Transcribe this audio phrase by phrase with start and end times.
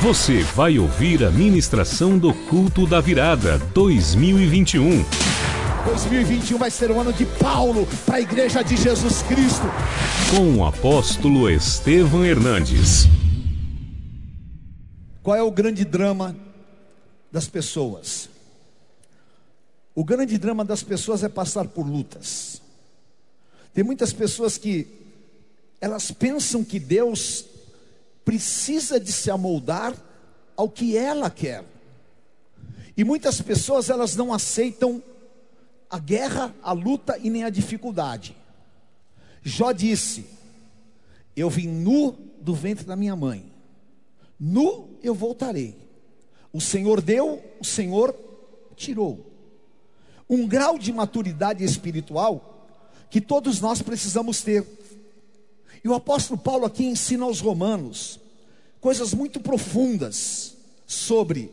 [0.00, 5.02] Você vai ouvir a ministração do culto da virada 2021.
[5.86, 9.66] 2021 vai ser o ano de Paulo para a igreja de Jesus Cristo.
[10.30, 13.06] Com o apóstolo Estevam Hernandes.
[15.20, 16.36] Qual é o grande drama
[17.32, 18.30] das pessoas?
[19.96, 22.62] O grande drama das pessoas é passar por lutas.
[23.74, 24.86] Tem muitas pessoas que
[25.80, 27.57] elas pensam que Deus
[28.28, 29.96] precisa de se amoldar
[30.54, 31.64] ao que ela quer.
[32.94, 35.02] E muitas pessoas elas não aceitam
[35.88, 38.36] a guerra, a luta e nem a dificuldade.
[39.42, 40.26] Jó disse:
[41.34, 43.50] Eu vim nu do ventre da minha mãe,
[44.38, 45.74] nu eu voltarei.
[46.52, 48.14] O Senhor deu, o Senhor
[48.76, 49.24] tirou
[50.28, 52.68] um grau de maturidade espiritual
[53.08, 54.66] que todos nós precisamos ter.
[55.82, 58.20] E o apóstolo Paulo aqui ensina aos romanos
[58.80, 61.52] coisas muito profundas sobre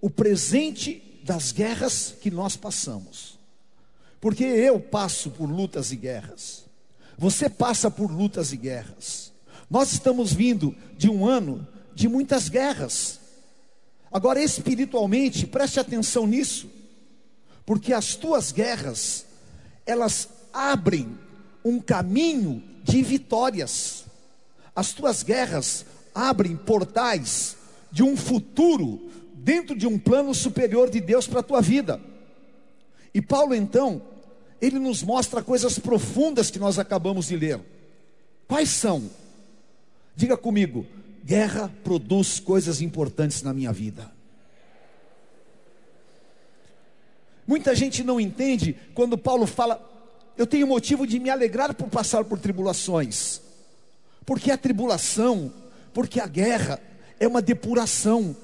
[0.00, 3.38] o presente das guerras que nós passamos.
[4.20, 6.64] Porque eu passo por lutas e guerras.
[7.16, 9.32] Você passa por lutas e guerras.
[9.70, 13.20] Nós estamos vindo de um ano de muitas guerras.
[14.10, 16.68] Agora, espiritualmente, preste atenção nisso
[17.70, 19.26] porque as tuas guerras,
[19.86, 21.16] elas abrem
[21.64, 24.04] um caminho de vitórias.
[24.74, 27.56] As tuas guerras abrem portais
[27.90, 32.00] de um futuro dentro de um plano superior de Deus para a tua vida.
[33.12, 34.02] E Paulo então,
[34.60, 37.60] ele nos mostra coisas profundas que nós acabamos de ler.
[38.46, 39.10] Quais são?
[40.14, 40.86] Diga comigo,
[41.24, 44.10] guerra produz coisas importantes na minha vida.
[47.46, 49.89] Muita gente não entende quando Paulo fala:
[50.40, 53.42] Eu tenho motivo de me alegrar por passar por tribulações,
[54.24, 55.52] porque a tribulação,
[55.92, 56.80] porque a guerra
[57.18, 58.34] é uma depuração.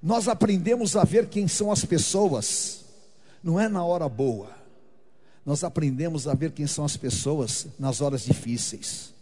[0.00, 2.84] Nós aprendemos a ver quem são as pessoas,
[3.42, 4.52] não é na hora boa,
[5.44, 9.12] nós aprendemos a ver quem são as pessoas nas horas difíceis,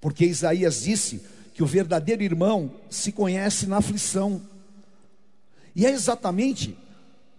[0.00, 1.22] porque Isaías disse
[1.54, 4.42] que o verdadeiro irmão se conhece na aflição,
[5.76, 6.76] e é exatamente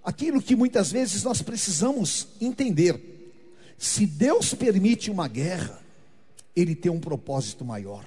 [0.01, 3.10] aquilo que muitas vezes nós precisamos entender.
[3.81, 5.81] Se Deus permite uma guerra,
[6.55, 8.05] Ele tem um propósito maior.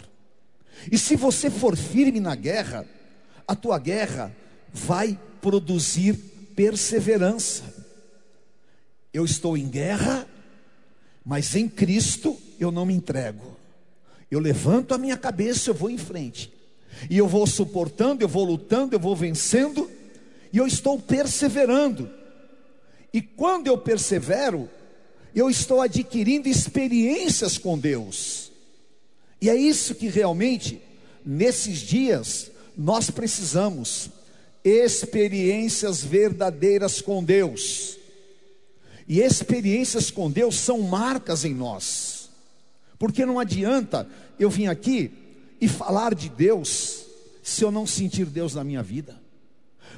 [0.91, 2.87] E se você for firme na guerra,
[3.45, 4.33] a tua guerra
[4.73, 6.15] vai produzir
[6.55, 7.65] perseverança.
[9.13, 10.29] Eu estou em guerra,
[11.25, 13.57] mas em Cristo eu não me entrego.
[14.31, 16.53] Eu levanto a minha cabeça, eu vou em frente.
[17.11, 19.91] E eu vou suportando, eu vou lutando, eu vou vencendo
[20.53, 22.09] e eu estou perseverando.
[23.13, 24.71] E quando eu persevero,
[25.35, 28.53] eu estou adquirindo experiências com Deus.
[29.41, 30.81] E é isso que realmente,
[31.25, 34.11] nesses dias, nós precisamos:
[34.65, 37.99] experiências verdadeiras com Deus.
[39.07, 42.31] E experiências com Deus são marcas em nós,
[42.99, 44.09] porque não adianta
[44.39, 45.13] eu vir aqui
[45.61, 47.05] e falar de Deus
[47.43, 49.21] se eu não sentir Deus na minha vida.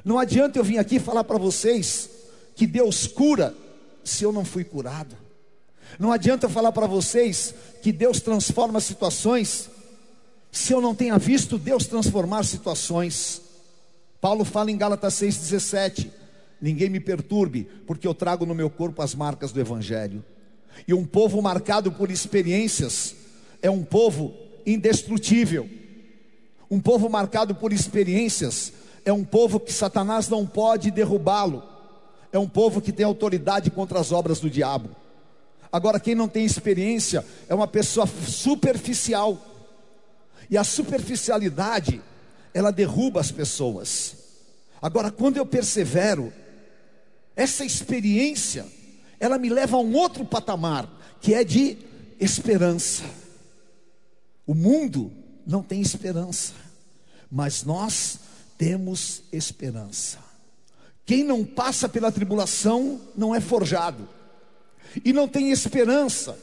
[0.05, 2.11] Não adianta eu vir aqui falar para vocês
[2.57, 3.55] que Deus cura
[4.03, 5.26] se eu não fui curado.
[5.99, 9.71] Não adianta eu falar para vocês que Deus transforma situações
[10.51, 13.43] se eu não tenha visto Deus transformar situações.
[14.21, 16.11] Paulo fala em Gálatas 6,17:
[16.61, 20.25] Ninguém me perturbe, porque eu trago no meu corpo as marcas do Evangelho.
[20.87, 23.15] E um povo marcado por experiências
[23.63, 25.69] é um povo indestrutível.
[26.71, 28.73] Um povo marcado por experiências
[29.05, 31.63] é um povo que Satanás não pode derrubá-lo,
[32.33, 34.91] é um povo que tem autoridade contra as obras do diabo.
[35.71, 39.55] Agora, quem não tem experiência é uma pessoa superficial,
[40.49, 42.01] e a superficialidade,
[42.55, 44.17] ela derruba as pessoas.
[44.81, 46.33] Agora, quando eu persevero,
[47.35, 48.65] essa experiência,
[49.19, 50.89] ela me leva a um outro patamar,
[51.21, 51.79] que é de
[52.21, 53.03] esperança.
[54.47, 55.13] O mundo
[55.45, 56.53] não tem esperança,
[57.31, 58.21] mas nós
[58.57, 60.19] temos esperança.
[61.05, 64.16] Quem não passa pela tribulação não é forjado
[65.05, 66.39] e não tem esperança,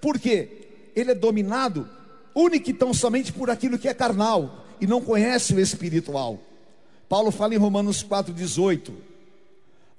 [0.00, 1.88] porque ele é dominado
[2.34, 6.40] único e tão somente por aquilo que é carnal e não conhece o espiritual.
[7.08, 8.92] Paulo fala em Romanos 4,18: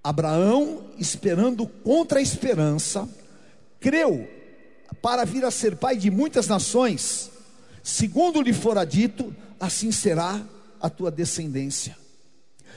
[0.03, 3.07] Abraão, esperando contra a esperança,
[3.79, 4.27] creu
[5.01, 7.29] para vir a ser pai de muitas nações,
[7.81, 10.41] segundo lhe fora dito, assim será
[10.79, 11.97] a tua descendência.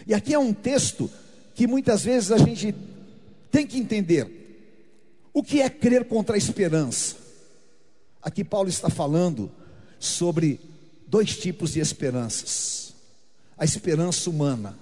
[0.06, 1.10] E aqui é um texto
[1.54, 2.74] que muitas vezes a gente
[3.50, 4.45] tem que entender.
[5.36, 7.14] O que é crer contra a esperança?
[8.22, 9.52] Aqui Paulo está falando
[10.00, 10.58] sobre
[11.06, 12.94] dois tipos de esperanças.
[13.58, 14.78] A esperança humana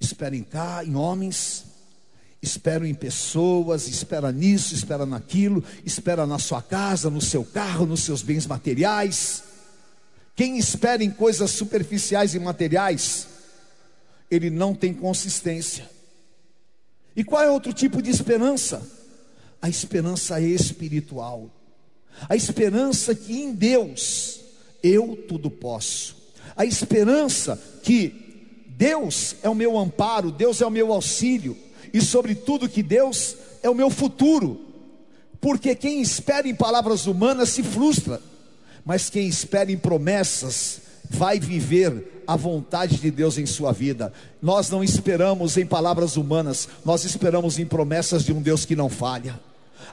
[0.00, 1.64] espera em cá, em homens,
[2.42, 8.00] espera em pessoas, espera nisso, espera naquilo, espera na sua casa, no seu carro, nos
[8.00, 9.44] seus bens materiais.
[10.34, 13.28] Quem espera em coisas superficiais e materiais,
[14.28, 15.88] ele não tem consistência.
[17.14, 19.03] E qual é outro tipo de esperança?
[19.64, 21.48] A esperança espiritual.
[22.28, 24.40] A esperança que em Deus
[24.82, 26.16] eu tudo posso.
[26.54, 31.56] A esperança que Deus é o meu amparo, Deus é o meu auxílio,
[31.94, 34.60] e sobretudo que Deus é o meu futuro.
[35.40, 38.20] Porque quem espera em palavras humanas se frustra,
[38.84, 44.12] mas quem espera em promessas vai viver a vontade de Deus em sua vida.
[44.42, 48.90] Nós não esperamos em palavras humanas, nós esperamos em promessas de um Deus que não
[48.90, 49.40] falha.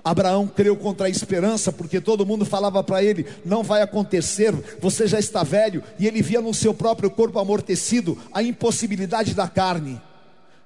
[0.04, 5.08] Abraão creu contra a esperança, porque todo mundo falava para ele: não vai acontecer, você
[5.08, 10.02] já está velho, e ele via no seu próprio corpo amortecido a impossibilidade da carne,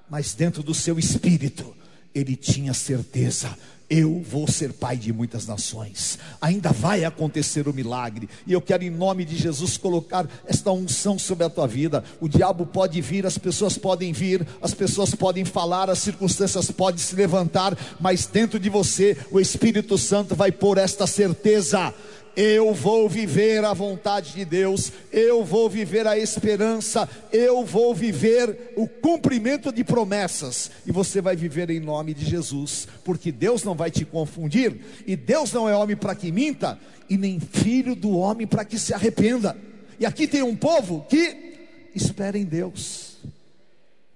[0.10, 1.76] mas dentro do seu espírito,
[2.14, 3.58] ele tinha certeza:
[3.90, 6.18] eu vou ser pai de muitas nações.
[6.42, 8.28] Ainda vai acontecer o milagre.
[8.48, 12.04] E eu quero, em nome de Jesus, colocar esta unção sobre a tua vida.
[12.20, 17.00] O diabo pode vir, as pessoas podem vir, as pessoas podem falar, as circunstâncias podem
[17.00, 21.94] se levantar, mas dentro de você, o Espírito Santo vai pôr esta certeza
[22.36, 28.74] eu vou viver a vontade de Deus, eu vou viver a esperança, eu vou viver
[28.76, 33.74] o cumprimento de promessas, e você vai viver em nome de Jesus, porque Deus não
[33.74, 36.78] vai te confundir, e Deus não é homem para que minta,
[37.10, 39.56] e nem filho do homem para que se arrependa.
[40.00, 41.56] E aqui tem um povo que
[41.96, 43.18] espera em Deus,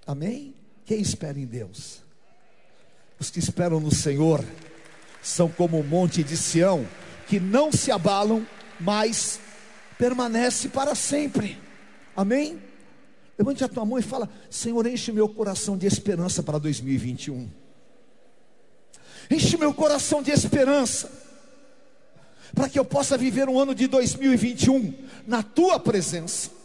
[0.06, 0.54] amém?
[0.86, 2.00] Quem espera em Deus?
[3.18, 4.44] Os que esperam no Senhor
[5.22, 6.86] são como o monte de Sião
[7.30, 8.46] que não se abalam,
[8.80, 9.40] mas
[10.00, 11.60] permanece para sempre.
[12.18, 12.60] Amém?
[13.38, 17.48] Levante a tua mão e fala: Senhor, enche meu coração de esperança para 2021.
[19.30, 21.12] Enche meu coração de esperança,
[22.56, 24.92] para que eu possa viver um ano de 2021
[25.28, 26.58] na tua presença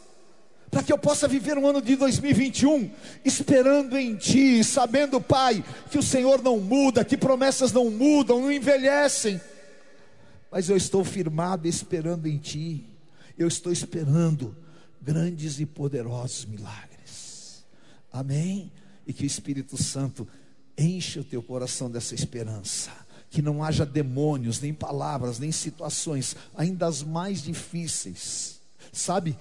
[0.70, 2.90] para que eu possa viver um ano de 2021
[3.25, 8.50] esperando em Ti, sabendo, Pai, que o Senhor não muda, que promessas não mudam, não
[8.50, 9.40] envelhecem
[10.55, 12.87] mas eu estou firmado esperando em Ti,
[13.37, 14.56] eu estou esperando
[15.03, 17.65] grandes e poderosos milagres.
[18.12, 18.71] Amém?
[19.05, 20.29] E que o Espírito Santo
[20.79, 22.93] enche o teu coração dessa esperança.
[23.31, 28.61] Que não haja demônios, nem palavras, nem situações, ainda as mais difíceis.
[28.93, 29.37] Sabe,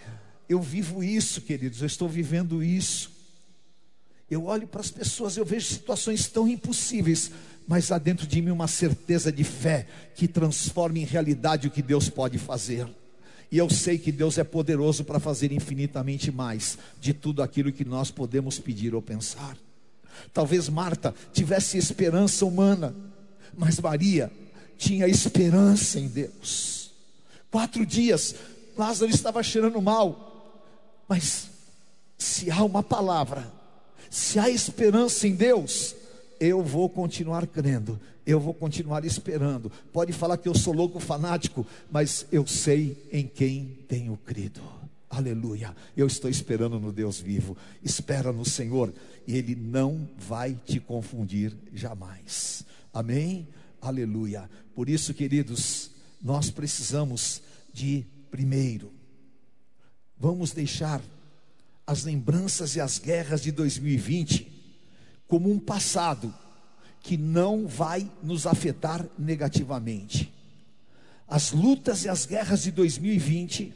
[0.49, 3.11] eu vivo isso, queridos, eu estou vivendo isso.
[4.31, 7.29] Eu olho para as pessoas, eu vejo situações tão impossíveis,
[7.67, 11.81] mas há dentro de mim uma certeza de fé que transforma em realidade o que
[11.81, 12.87] Deus pode fazer.
[13.51, 17.85] E eu sei que Deus é poderoso para fazer infinitamente mais de tudo aquilo que
[17.85, 19.55] nós podemos pedir ou pensar.
[20.33, 22.95] Talvez Marta tivesse esperança humana,
[23.55, 24.31] mas Maria
[24.77, 26.91] tinha esperança em Deus.
[27.51, 28.35] Quatro dias,
[28.75, 30.63] Lázaro estava cheirando mal,
[31.07, 31.47] mas
[32.17, 33.51] se há uma palavra,
[34.09, 35.95] se há esperança em Deus,
[36.43, 39.71] eu vou continuar crendo, eu vou continuar esperando.
[39.93, 44.61] Pode falar que eu sou louco fanático, mas eu sei em quem tenho crido.
[45.09, 45.73] Aleluia.
[45.95, 47.55] Eu estou esperando no Deus vivo.
[47.81, 48.93] Espera no Senhor
[49.25, 52.65] e Ele não vai te confundir jamais.
[52.93, 53.47] Amém?
[53.81, 54.49] Aleluia.
[54.75, 58.91] Por isso, queridos, nós precisamos de primeiro.
[60.19, 61.01] Vamos deixar
[61.87, 64.52] as lembranças e as guerras de 2020
[65.33, 66.31] como um passado
[67.01, 70.31] que não vai nos afetar negativamente.
[71.27, 73.73] As lutas e as guerras de 2020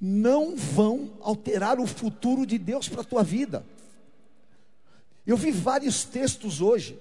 [0.00, 3.66] não vão alterar o futuro de Deus para a tua vida.
[5.26, 6.98] Eu vi vários textos hoje,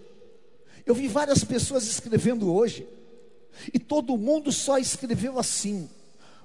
[0.85, 2.85] eu vi várias pessoas escrevendo hoje,
[3.73, 5.89] e todo mundo só escreveu assim: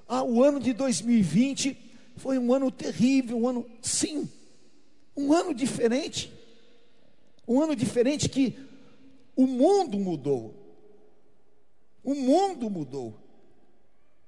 [0.07, 1.77] ah, o ano de 2020
[2.15, 4.29] foi um ano terrível, um ano, sim,
[5.13, 6.31] um ano diferente.
[7.47, 8.57] Um ano diferente que
[9.35, 10.53] o mundo mudou.
[12.03, 13.19] O mundo mudou.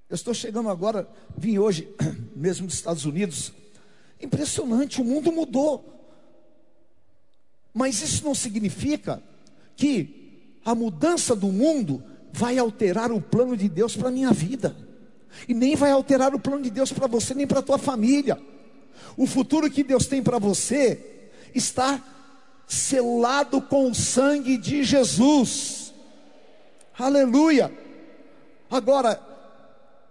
[0.10, 1.88] Eu estou chegando agora, vim hoje,
[2.36, 3.51] mesmo dos Estados Unidos.
[4.22, 5.93] Impressionante, o mundo mudou.
[7.74, 9.22] Mas isso não significa
[9.75, 14.75] que a mudança do mundo vai alterar o plano de Deus para a minha vida.
[15.48, 18.41] E nem vai alterar o plano de Deus para você, nem para a tua família.
[19.17, 22.01] O futuro que Deus tem para você está
[22.67, 25.93] selado com o sangue de Jesus.
[26.98, 27.72] Aleluia.
[28.69, 29.22] Agora,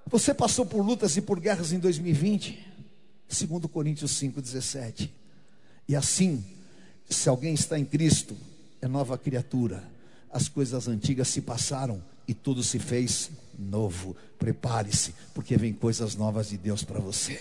[0.07, 2.65] você passou por lutas e por guerras em 2020?
[3.29, 5.11] Segundo Coríntios 5:17.
[5.89, 6.45] E assim,
[7.09, 8.37] se alguém está em Cristo,
[8.81, 9.83] é nova criatura.
[10.31, 14.17] As coisas antigas se passaram e tudo se fez novo.
[14.39, 17.41] Prepare-se, porque vem coisas novas de Deus para você.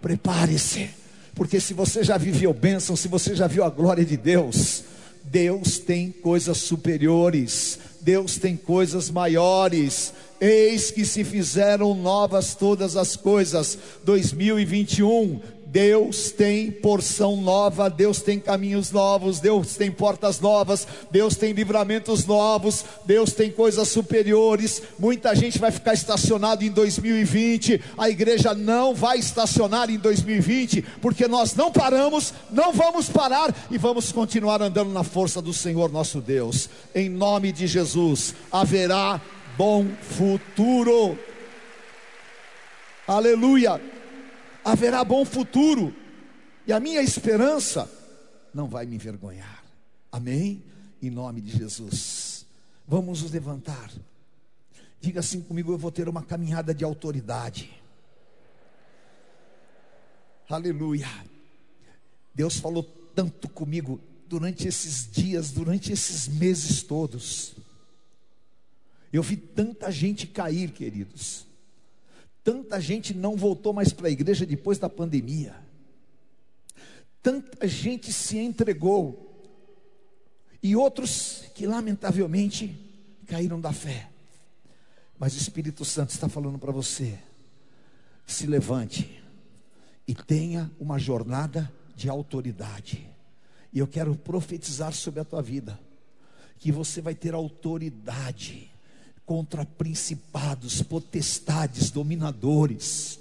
[0.00, 0.90] Prepare-se,
[1.36, 4.82] porque se você já viveu bênção, se você já viu a glória de Deus,
[5.22, 10.14] Deus tem coisas superiores, Deus tem coisas maiores.
[10.40, 13.78] Eis que se fizeram novas todas as coisas.
[14.02, 15.40] 2021,
[15.76, 22.24] Deus tem porção nova, Deus tem caminhos novos, Deus tem portas novas, Deus tem livramentos
[22.24, 24.82] novos, Deus tem coisas superiores.
[24.98, 31.28] Muita gente vai ficar estacionado em 2020, a igreja não vai estacionar em 2020, porque
[31.28, 36.22] nós não paramos, não vamos parar e vamos continuar andando na força do Senhor nosso
[36.22, 36.70] Deus.
[36.94, 39.20] Em nome de Jesus, haverá
[39.58, 41.18] bom futuro.
[43.06, 43.95] Aleluia
[44.66, 45.94] haverá bom futuro,
[46.66, 47.88] e a minha esperança
[48.52, 49.64] não vai me envergonhar.
[50.10, 50.64] Amém?
[51.00, 52.44] Em nome de Jesus.
[52.88, 53.92] Vamos nos levantar.
[55.00, 57.70] Diga assim comigo: eu vou ter uma caminhada de autoridade.
[60.48, 61.08] Aleluia.
[62.34, 62.82] Deus falou
[63.14, 67.54] tanto comigo durante esses dias, durante esses meses todos.
[69.12, 71.45] Eu vi tanta gente cair, queridos.
[72.46, 75.52] Tanta gente não voltou mais para a igreja depois da pandemia.
[77.20, 79.52] Tanta gente se entregou.
[80.62, 82.72] E outros que, lamentavelmente,
[83.26, 84.08] caíram da fé.
[85.18, 87.18] Mas o Espírito Santo está falando para você:
[88.24, 89.20] se levante
[90.06, 93.10] e tenha uma jornada de autoridade.
[93.72, 95.80] E eu quero profetizar sobre a tua vida
[96.60, 98.70] que você vai ter autoridade
[99.26, 103.18] contra principados, potestades, dominadores,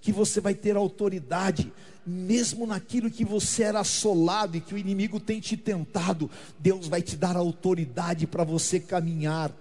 [0.00, 1.72] que você vai ter autoridade,
[2.06, 7.02] mesmo naquilo que você era assolado e que o inimigo tem te tentado, Deus vai
[7.02, 9.52] te dar autoridade para você caminhar,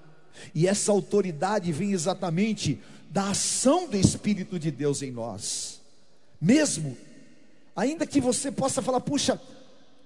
[0.54, 5.82] e essa autoridade vem exatamente da ação do Espírito de Deus em nós,
[6.40, 6.96] mesmo,
[7.76, 9.42] ainda que você possa falar, puxa,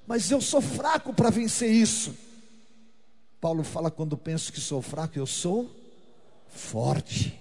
[0.07, 2.15] mas eu sou fraco para vencer isso.
[3.41, 5.80] Paulo fala: quando penso que sou fraco, eu sou
[6.51, 7.39] forte,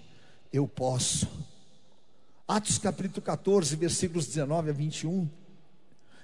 [0.52, 1.29] eu posso.
[2.49, 5.29] Atos capítulo 14, versículos 19 a 21.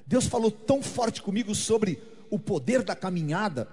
[0.07, 2.01] Deus falou tão forte comigo sobre
[2.31, 3.69] o poder da caminhada,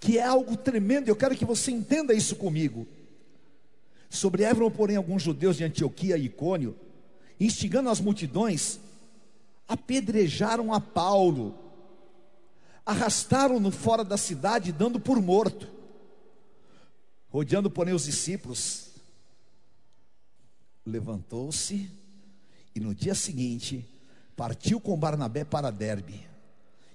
[0.00, 2.86] que é algo tremendo, eu quero que você entenda isso comigo.
[4.10, 6.76] Sobre Évron, porém, alguns judeus de Antioquia e Icônio,
[7.40, 8.78] instigando as multidões,
[9.66, 11.58] apedrejaram a Paulo,
[12.84, 15.68] arrastaram-no fora da cidade, dando por morto.
[17.34, 18.90] Rodeando, porém, os discípulos,
[20.86, 21.90] levantou-se
[22.72, 23.84] e no dia seguinte
[24.36, 26.24] partiu com Barnabé para Derbe.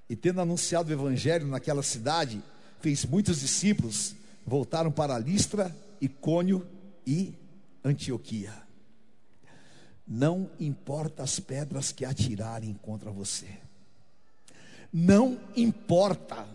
[0.10, 2.42] E tendo anunciado o evangelho naquela cidade,
[2.80, 4.16] fez muitos discípulos,
[4.48, 6.66] voltaram para Listra, Icônio
[7.06, 7.34] e
[7.84, 8.54] Antioquia.
[10.08, 13.60] Não importa as pedras que atirarem contra você.
[14.92, 16.48] Não importa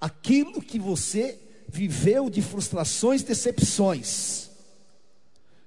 [0.00, 4.50] aquilo que você viveu de frustrações, decepções,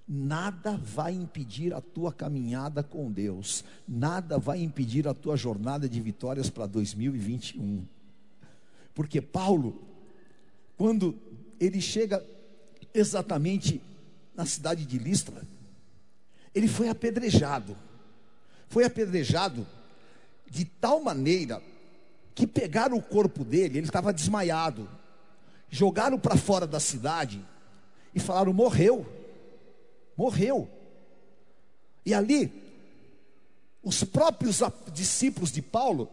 [0.06, 6.02] nada vai impedir a tua caminhada com Deus, nada vai impedir a tua jornada de
[6.02, 7.86] vitórias para 2021.
[8.94, 9.82] Porque Paulo,
[10.78, 11.18] quando
[11.58, 12.24] ele chega
[12.94, 13.82] exatamente
[14.36, 15.42] na cidade de Listra,
[16.54, 17.78] ele foi apedrejado.
[18.68, 19.66] Foi apedrejado
[20.52, 21.62] de tal maneira
[22.36, 24.90] que pegaram o corpo dele, ele estava desmaiado
[25.74, 27.44] jogaram para fora da cidade
[28.14, 29.06] e falaram: morreu,
[30.16, 30.70] morreu.
[32.06, 32.52] E ali,
[33.82, 34.62] os próprios
[34.94, 36.12] discípulos de Paulo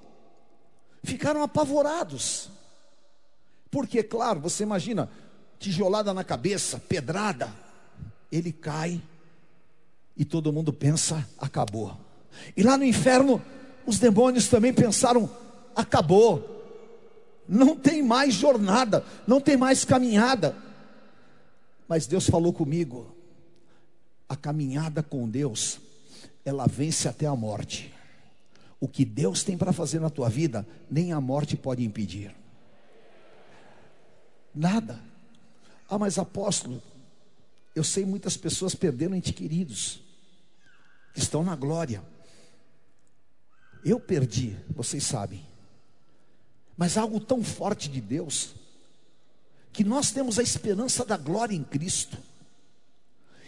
[1.05, 2.49] ficaram apavorados,
[3.71, 5.11] porque, claro, você imagina,
[5.59, 7.53] tijolada na cabeça, pedrada,
[8.33, 9.01] ele cai
[10.17, 11.95] e todo mundo pensa: acabou.
[12.57, 13.43] E lá no inferno,
[13.85, 15.29] os demônios também pensaram:
[15.77, 16.60] acabou
[17.51, 20.57] não tem mais jornada, não tem mais caminhada.
[21.89, 23.13] Mas Deus falou comigo:
[24.29, 25.81] a caminhada com Deus,
[26.45, 27.93] ela vence até a morte.
[28.79, 32.35] O que Deus tem para fazer na tua vida, nem a morte pode impedir.
[34.55, 35.01] Nada.
[35.89, 36.81] Ah, mas apóstolo,
[37.75, 40.01] eu sei muitas pessoas perderam ente queridos,
[41.13, 42.01] que estão na glória.
[43.85, 45.50] Eu perdi, vocês sabem
[46.81, 48.55] mas algo tão forte de Deus,
[49.71, 52.17] que nós temos a esperança da glória em Cristo,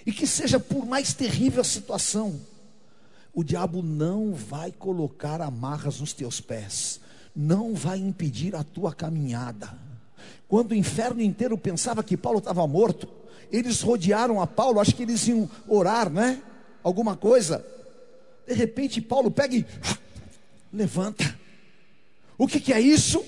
[0.04, 2.38] e que seja por mais terrível a situação,
[3.34, 7.00] O diabo não vai colocar amarras nos teus pés,
[7.34, 9.72] não vai impedir a tua caminhada.
[10.46, 13.08] Quando o inferno inteiro pensava que Paulo estava morto,
[13.50, 16.42] eles rodearam a Paulo, acho que eles iam orar, né?
[16.82, 17.64] Alguma coisa.
[18.46, 19.64] De repente, Paulo pega e
[20.70, 21.41] levanta.
[22.42, 23.24] O que, que é isso?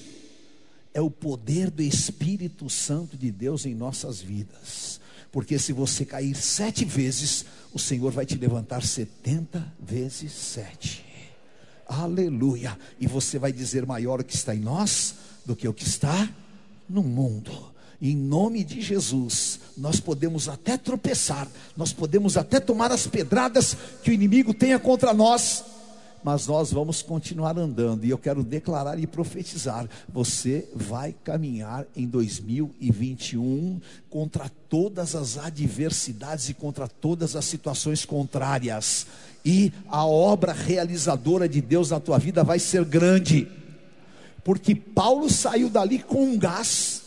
[0.92, 5.00] É o poder do Espírito Santo de Deus em nossas vidas.
[5.30, 11.04] Porque se você cair sete vezes, o Senhor vai te levantar setenta vezes sete.
[11.86, 12.76] Aleluia.
[12.98, 15.14] E você vai dizer maior o que está em nós
[15.46, 16.28] do que o que está
[16.88, 17.72] no mundo.
[18.02, 24.10] Em nome de Jesus, nós podemos até tropeçar, nós podemos até tomar as pedradas que
[24.10, 25.64] o inimigo tenha contra nós,
[26.24, 28.06] mas nós vamos continuar andando.
[28.06, 33.78] E eu quero declarar e profetizar: você vai caminhar em 2021
[34.08, 39.06] contra todas as adversidades e contra todas as situações contrárias.
[39.44, 43.46] E a obra realizadora de Deus na tua vida vai ser grande.
[44.42, 47.02] Porque Paulo saiu dali com um gás,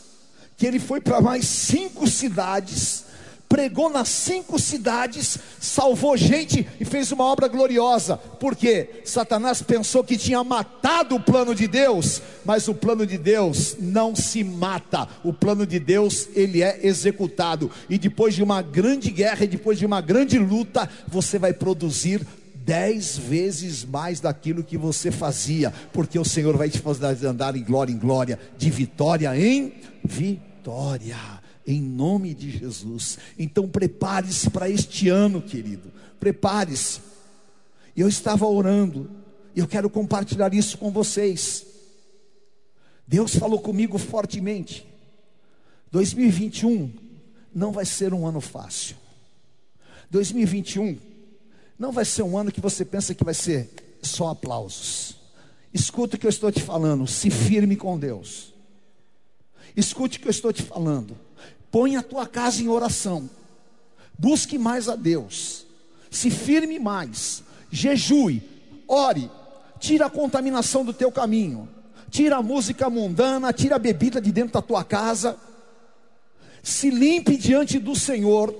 [0.55, 3.05] que ele foi para mais cinco cidades,
[3.47, 10.17] pregou nas cinco cidades, salvou gente e fez uma obra gloriosa, porque Satanás pensou que
[10.17, 15.31] tinha matado o plano de Deus, mas o plano de Deus não se mata, o
[15.31, 19.85] plano de Deus ele é executado, e depois de uma grande guerra, e depois de
[19.85, 26.25] uma grande luta, você vai produzir dez vezes mais daquilo que você fazia, porque o
[26.25, 29.73] Senhor vai te fazer andar em glória em glória, de vitória em
[30.03, 31.15] vitória,
[31.67, 33.19] em nome de Jesus.
[33.37, 37.01] Então prepare-se para este ano, querido, prepare-se.
[37.95, 39.11] Eu estava orando,
[39.53, 41.65] e eu quero compartilhar isso com vocês.
[43.05, 44.87] Deus falou comigo fortemente.
[45.91, 46.91] 2021
[47.53, 48.95] não vai ser um ano fácil.
[50.09, 50.97] 2021
[51.77, 55.17] não vai ser um ano que você pensa que vai ser só aplausos.
[55.73, 58.53] Escuta o que eu estou te falando, se firme com Deus.
[59.75, 61.17] Escute o que eu estou te falando.
[61.77, 63.29] Põe a tua casa em oração.
[64.17, 65.67] Busque mais a Deus.
[66.09, 67.43] Se firme mais.
[67.69, 68.41] Jejue,
[68.87, 69.29] ore,
[69.79, 71.69] tira a contaminação do teu caminho.
[72.09, 75.37] Tira a música mundana, tira a bebida de dentro da tua casa.
[76.63, 78.55] Se limpe diante do Senhor.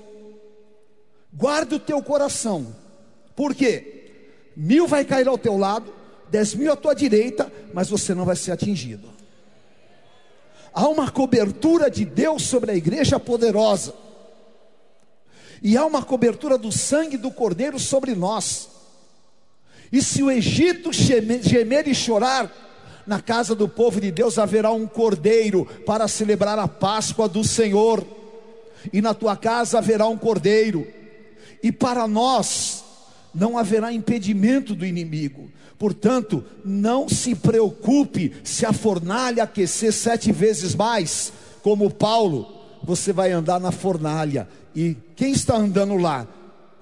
[1.33, 2.71] Guarde o teu coração
[3.35, 4.11] por quê?
[4.55, 5.91] Mil vai cair ao teu lado,
[6.29, 9.16] dez mil à tua direita, mas você não vai ser atingido.
[10.77, 13.95] Há uma cobertura de Deus sobre a igreja poderosa.
[15.59, 18.69] E há uma cobertura do sangue do Cordeiro sobre nós.
[19.91, 22.53] E se o Egito gemer e chorar,
[23.07, 28.05] na casa do povo de Deus haverá um cordeiro para celebrar a Páscoa do Senhor.
[28.93, 30.85] E na tua casa haverá um cordeiro.
[31.63, 32.83] E para nós,
[33.33, 35.49] não haverá impedimento do inimigo.
[35.77, 42.47] Portanto, não se preocupe se a fornalha aquecer sete vezes mais, como Paulo,
[42.83, 44.47] você vai andar na fornalha.
[44.75, 46.27] E quem está andando lá?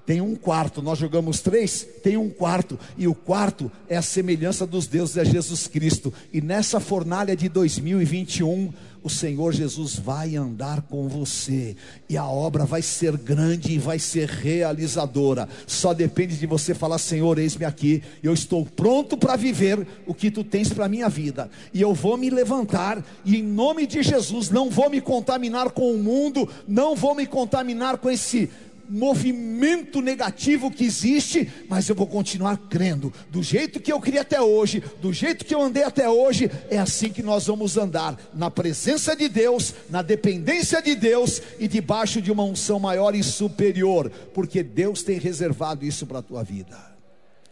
[0.06, 4.64] Tem um quarto, nós jogamos três, tem um quarto, e o quarto é a semelhança
[4.64, 6.14] dos deuses, é Jesus Cristo.
[6.32, 8.72] E nessa fornalha de 2021,
[9.06, 11.76] o Senhor Jesus vai andar com você,
[12.08, 15.48] e a obra vai ser grande e vai ser realizadora.
[15.64, 20.28] Só depende de você falar: Senhor, eis-me aqui, eu estou pronto para viver o que
[20.28, 24.02] tu tens para a minha vida, e eu vou me levantar, e em nome de
[24.02, 28.50] Jesus, não vou me contaminar com o mundo, não vou me contaminar com esse
[28.88, 33.12] movimento negativo que existe, mas eu vou continuar crendo.
[33.30, 36.78] Do jeito que eu criei até hoje, do jeito que eu andei até hoje, é
[36.78, 42.20] assim que nós vamos andar, na presença de Deus, na dependência de Deus e debaixo
[42.20, 46.78] de uma unção maior e superior, porque Deus tem reservado isso para a tua vida.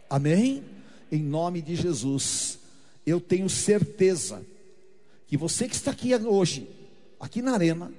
[0.09, 0.63] Amém?
[1.11, 2.59] Em nome de Jesus,
[3.05, 4.41] eu tenho certeza
[5.27, 6.69] que você que está aqui hoje,
[7.19, 7.91] aqui na arena,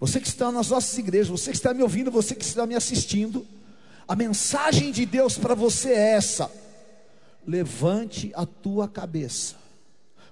[0.00, 2.74] você que está nas nossas igrejas, você que está me ouvindo, você que está me
[2.74, 3.44] assistindo,
[4.06, 6.50] a mensagem de Deus para você é essa:
[7.46, 9.56] levante a tua cabeça,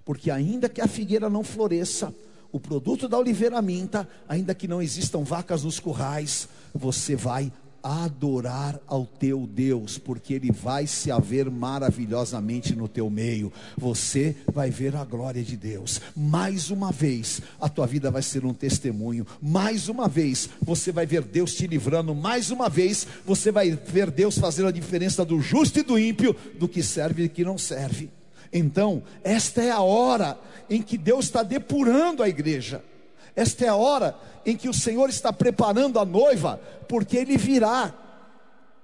[0.05, 2.15] porque ainda que a figueira não floresça,
[2.53, 7.53] o produto da oliveira minta, ainda que não existam vacas nos currais, você vai
[7.87, 13.53] adorar ao teu Deus, porque Ele vai se haver maravilhosamente no teu meio.
[13.77, 16.01] Você vai ver a glória de Deus.
[16.17, 19.25] Mais uma vez, a tua vida vai ser um testemunho.
[19.41, 22.13] Mais uma vez, você vai ver Deus te livrando.
[22.13, 26.35] Mais uma vez, você vai ver Deus fazendo a diferença do justo e do ímpio,
[26.59, 28.11] do que serve e do que não serve.
[28.53, 30.37] Então, esta é a hora
[30.69, 32.83] em que Deus está depurando a igreja.
[33.37, 37.95] Esta é a hora em que o Senhor está preparando a noiva, porque Ele virá.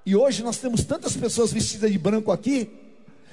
[0.05, 2.71] E hoje nós temos tantas pessoas vestidas de branco aqui.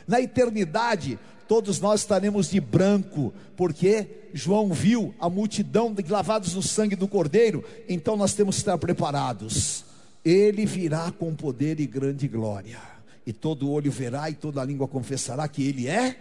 [0.08, 6.96] Na eternidade, todos nós estaremos de branco, porque João viu a multidão lavados no sangue
[6.96, 9.84] do Cordeiro, então nós temos que estar preparados.
[10.24, 12.80] Ele virá com poder e grande glória,
[13.26, 16.18] e todo olho verá e toda língua confessará que Ele é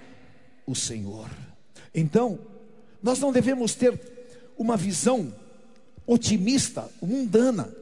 [0.66, 1.28] o Senhor.
[1.94, 2.38] Então,
[3.02, 4.17] nós não devemos ter
[4.58, 5.32] uma visão
[6.06, 7.72] otimista, mundana,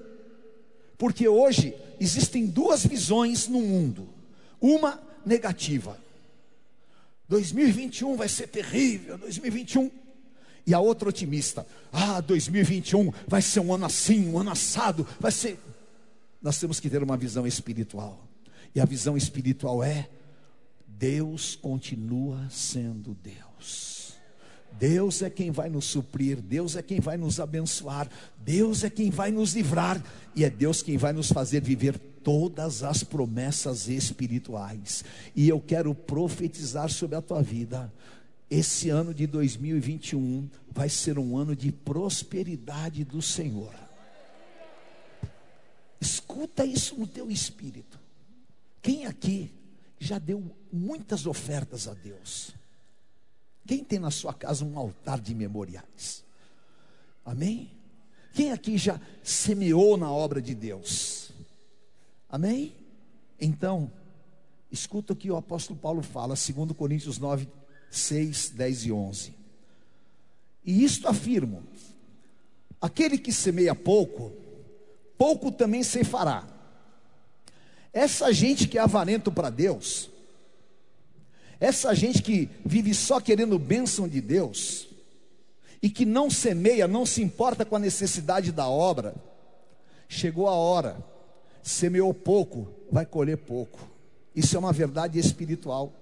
[0.98, 4.08] porque hoje existem duas visões no mundo:
[4.60, 5.98] uma negativa,
[7.28, 9.90] 2021 vai ser terrível, 2021.
[10.68, 15.30] E a outra otimista, ah, 2021 vai ser um ano assim, um ano assado, vai
[15.30, 15.58] ser.
[16.42, 18.26] Nós temos que ter uma visão espiritual.
[18.74, 20.08] E a visão espiritual é:
[20.86, 23.95] Deus continua sendo Deus.
[24.78, 28.08] Deus é quem vai nos suprir, Deus é quem vai nos abençoar,
[28.38, 30.02] Deus é quem vai nos livrar,
[30.34, 35.04] e é Deus quem vai nos fazer viver todas as promessas espirituais.
[35.34, 37.92] E eu quero profetizar sobre a tua vida.
[38.50, 43.72] Esse ano de 2021 vai ser um ano de prosperidade do Senhor.
[46.00, 47.98] Escuta isso no teu espírito.
[48.82, 49.50] Quem aqui
[49.98, 52.54] já deu muitas ofertas a Deus?
[53.66, 56.24] Quem tem na sua casa um altar de memoriais?
[57.24, 57.70] Amém?
[58.33, 61.33] Quem aqui já semeou na obra de Deus?
[62.29, 62.74] Amém?
[63.40, 63.90] Então,
[64.70, 67.48] escuta o que o apóstolo Paulo fala, 2 Coríntios 9,
[67.90, 69.35] 6, 10 e 11.
[70.64, 71.62] E isto afirmo:
[72.81, 74.33] aquele que semeia pouco,
[75.16, 76.46] pouco também se fará.
[77.92, 80.11] Essa gente que é avarento para Deus,
[81.59, 84.88] essa gente que vive só querendo bênção de Deus,
[85.83, 89.14] e que não semeia, não se importa com a necessidade da obra,
[90.09, 90.97] chegou a hora,
[91.62, 93.79] semeou pouco, vai colher pouco.
[94.35, 95.92] Isso é uma verdade espiritual.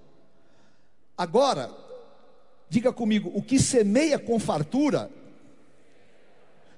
[1.17, 1.71] Agora,
[2.69, 5.09] diga comigo: o que semeia com fartura,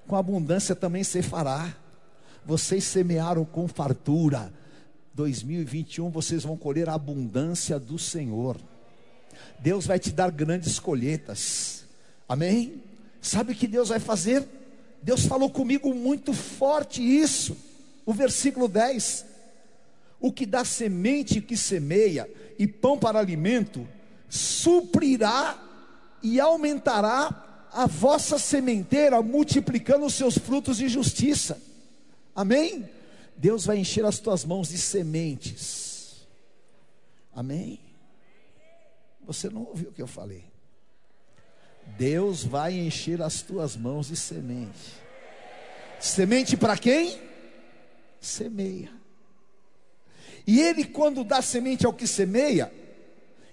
[0.08, 1.76] com abundância também se fará.
[2.46, 4.54] Vocês semearam com fartura,
[5.17, 8.56] 2021 vocês vão colher a abundância do Senhor.
[9.58, 11.86] Deus vai te dar grandes colheitas.
[12.30, 12.84] Amém?
[13.19, 14.47] Sabe o que Deus vai fazer?
[15.01, 17.58] Deus falou comigo muito forte isso.
[18.06, 19.25] O versículo 10.
[20.19, 23.88] O que dá semente que semeia e pão para alimento,
[24.30, 25.60] suprirá
[26.21, 31.60] e aumentará a vossa sementeira, multiplicando os seus frutos de justiça.
[32.36, 32.88] Amém?
[33.38, 36.28] Deus vai encher as tuas mãos de sementes.
[37.34, 37.80] Amém?
[39.26, 40.45] Você não ouviu o que eu falei?
[41.97, 44.93] Deus vai encher as tuas mãos de semente.
[46.00, 47.21] Semente para quem?
[48.19, 48.91] Semeia.
[50.45, 52.73] E ele, quando dá semente ao que semeia,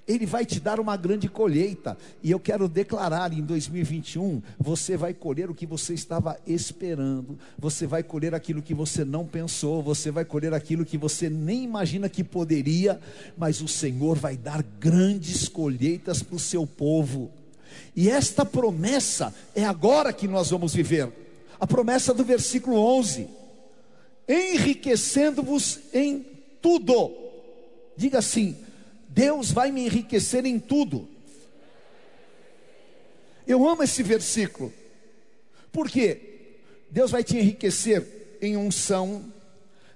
[0.07, 1.97] ele vai te dar uma grande colheita.
[2.23, 7.87] E eu quero declarar em 2021: você vai colher o que você estava esperando, você
[7.87, 12.09] vai colher aquilo que você não pensou, você vai colher aquilo que você nem imagina
[12.09, 13.01] que poderia,
[13.37, 17.31] mas o Senhor vai dar grandes colheitas para o seu povo.
[17.97, 21.11] E esta promessa é agora que nós vamos viver.
[21.59, 23.27] A promessa do versículo 11:
[24.29, 26.27] enriquecendo-vos em
[26.61, 27.11] tudo.
[27.97, 28.57] Diga assim:
[29.14, 31.09] Deus vai me enriquecer em tudo.
[33.46, 34.72] Eu amo esse versículo.
[35.70, 36.57] Por quê?
[36.90, 38.05] Deus vai te enriquecer
[38.42, 39.33] em unção,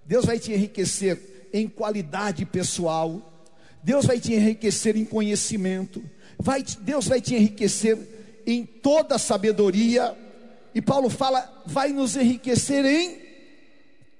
[0.04, 3.44] Deus vai te enriquecer em qualidade pessoal,
[3.82, 6.02] Deus vai te enriquecer em conhecimento,
[6.38, 7.98] vai, Deus vai te enriquecer
[8.46, 10.16] em toda a sabedoria,
[10.74, 13.20] e Paulo fala, vai nos enriquecer em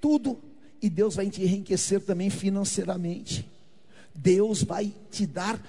[0.01, 0.39] tudo,
[0.81, 3.58] e Deus vai te enriquecer também financeiramente.
[4.21, 5.59] Deus vai te dar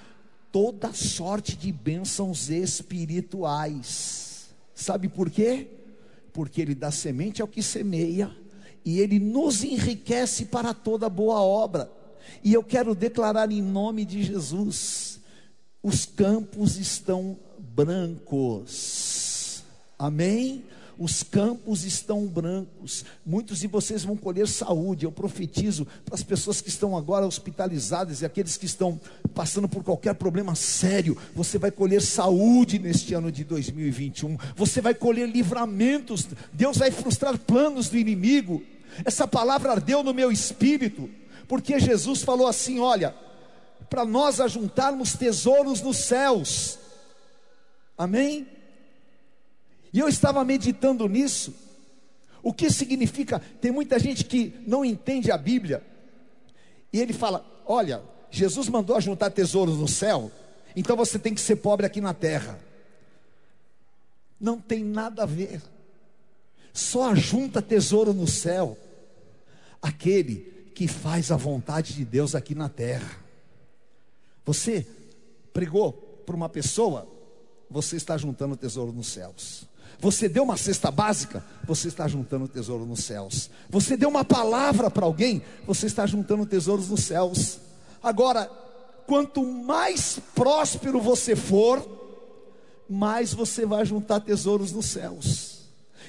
[0.51, 4.49] toda sorte de bênçãos espirituais.
[4.75, 5.67] Sabe por quê?
[6.33, 8.35] Porque Ele dá semente ao que semeia
[8.83, 11.89] e Ele nos enriquece para toda boa obra.
[12.43, 15.21] E eu quero declarar em nome de Jesus:
[15.81, 19.63] os campos estão brancos.
[19.97, 20.65] Amém?
[21.01, 25.03] Os campos estão brancos, muitos de vocês vão colher saúde.
[25.03, 29.01] Eu profetizo para as pessoas que estão agora hospitalizadas e aqueles que estão
[29.33, 31.17] passando por qualquer problema sério.
[31.33, 36.27] Você vai colher saúde neste ano de 2021, você vai colher livramentos.
[36.53, 38.61] Deus vai frustrar planos do inimigo.
[39.03, 41.09] Essa palavra ardeu no meu espírito,
[41.47, 43.15] porque Jesus falou assim: olha,
[43.89, 46.77] para nós ajuntarmos tesouros nos céus.
[47.97, 48.60] Amém?
[49.93, 51.53] E eu estava meditando nisso.
[52.43, 53.39] O que significa?
[53.39, 55.83] Tem muita gente que não entende a Bíblia
[56.91, 60.31] E ele fala: Olha, Jesus mandou juntar tesouros no céu,
[60.75, 62.59] então você tem que ser pobre aqui na terra.
[64.39, 65.61] Não tem nada a ver.
[66.73, 68.77] Só ajunta tesouro no céu
[69.81, 73.19] aquele que faz a vontade de Deus aqui na terra.
[74.45, 74.87] Você
[75.53, 75.93] pregou
[76.25, 77.07] para uma pessoa,
[77.69, 79.67] você está juntando tesouro nos céus.
[80.01, 83.51] Você deu uma cesta básica, você está juntando tesouro nos céus.
[83.69, 87.59] Você deu uma palavra para alguém, você está juntando tesouros nos céus.
[88.01, 88.49] Agora,
[89.05, 91.87] quanto mais próspero você for,
[92.89, 95.67] mais você vai juntar tesouros nos céus.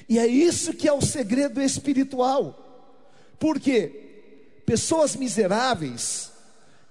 [0.09, 2.89] E é isso que é o segredo espiritual.
[3.37, 6.31] Porque pessoas miseráveis,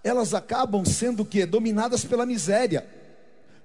[0.04, 2.86] elas acabam sendo que dominadas pela miséria.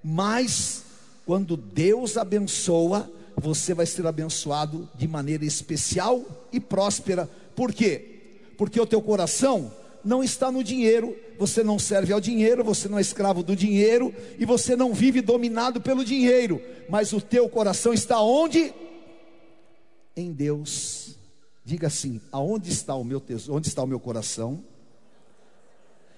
[0.04, 0.82] Mas
[1.24, 7.30] quando Deus abençoa, você vai ser abençoado de maneira especial e próspera.
[7.56, 8.42] Por quê?
[8.58, 9.72] Porque o teu coração
[10.04, 14.14] não está no dinheiro, você não serve ao dinheiro, você não é escravo do dinheiro
[14.40, 18.74] e você não vive dominado pelo dinheiro, mas o teu coração está onde?
[20.16, 21.16] Em Deus.
[21.64, 23.58] Diga assim: aonde está o meu tesouro?
[23.58, 24.64] Onde está o meu coração?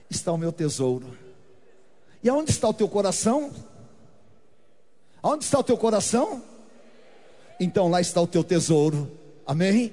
[0.09, 1.07] Está o meu tesouro.
[2.23, 3.51] E aonde está o teu coração?
[5.21, 6.43] Aonde está o teu coração?
[7.59, 9.11] Então lá está o teu tesouro.
[9.45, 9.91] Amém?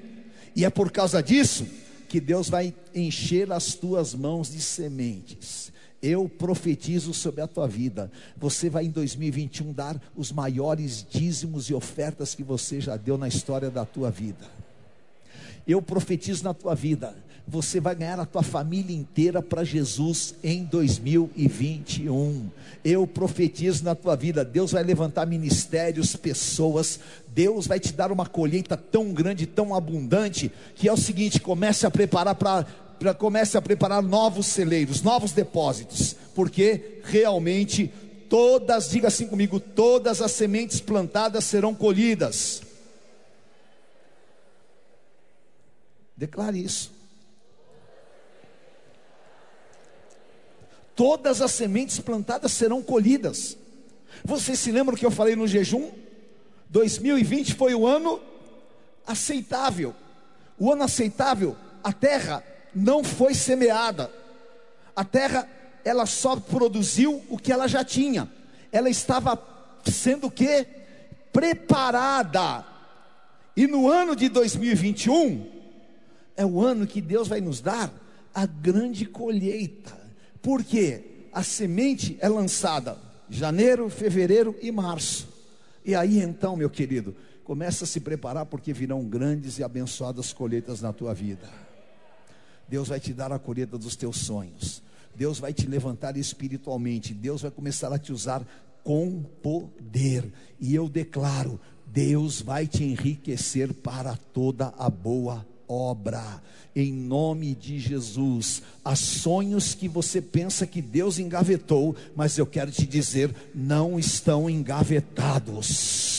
[0.54, 1.66] E é por causa disso
[2.08, 5.72] que Deus vai encher as tuas mãos de sementes.
[6.00, 8.10] Eu profetizo sobre a tua vida.
[8.36, 13.26] Você vai em 2021 dar os maiores dízimos e ofertas que você já deu na
[13.26, 14.46] história da tua vida.
[15.66, 17.14] Eu profetizo na tua vida
[17.46, 22.50] você vai ganhar a tua família inteira para Jesus em 2021.
[22.84, 28.26] Eu profetizo na tua vida, Deus vai levantar ministérios, pessoas, Deus vai te dar uma
[28.26, 32.66] colheita tão grande, tão abundante, que é o seguinte: comece a preparar para
[33.18, 37.92] comece a preparar novos celeiros, novos depósitos, porque realmente
[38.28, 42.62] todas, diga assim comigo, todas as sementes plantadas serão colhidas.
[46.16, 46.95] Declare isso.
[50.96, 53.56] Todas as sementes plantadas serão colhidas.
[54.24, 55.90] Vocês se lembram que eu falei no jejum?
[56.70, 58.18] 2020 foi o ano
[59.06, 59.94] aceitável.
[60.58, 61.54] O ano aceitável,
[61.84, 62.42] a terra
[62.74, 64.10] não foi semeada.
[64.96, 65.48] A terra,
[65.84, 68.28] ela só produziu o que ela já tinha.
[68.72, 69.40] Ela estava
[69.84, 70.66] sendo que
[71.30, 72.64] preparada.
[73.54, 75.46] E no ano de 2021
[76.36, 77.92] é o ano que Deus vai nos dar
[78.34, 80.05] a grande colheita.
[80.46, 82.96] Porque a semente é lançada
[83.28, 85.26] janeiro, fevereiro e março.
[85.84, 90.80] E aí então, meu querido, começa a se preparar porque virão grandes e abençoadas colheitas
[90.80, 91.48] na tua vida.
[92.68, 94.84] Deus vai te dar a colheita dos teus sonhos.
[95.16, 97.12] Deus vai te levantar espiritualmente.
[97.12, 98.46] Deus vai começar a te usar
[98.84, 100.32] com poder.
[100.60, 106.42] E eu declaro: Deus vai te enriquecer para toda a boa obra,
[106.74, 108.62] em nome de Jesus.
[108.84, 114.48] Há sonhos que você pensa que Deus engavetou, mas eu quero te dizer, não estão
[114.50, 116.16] engavetados.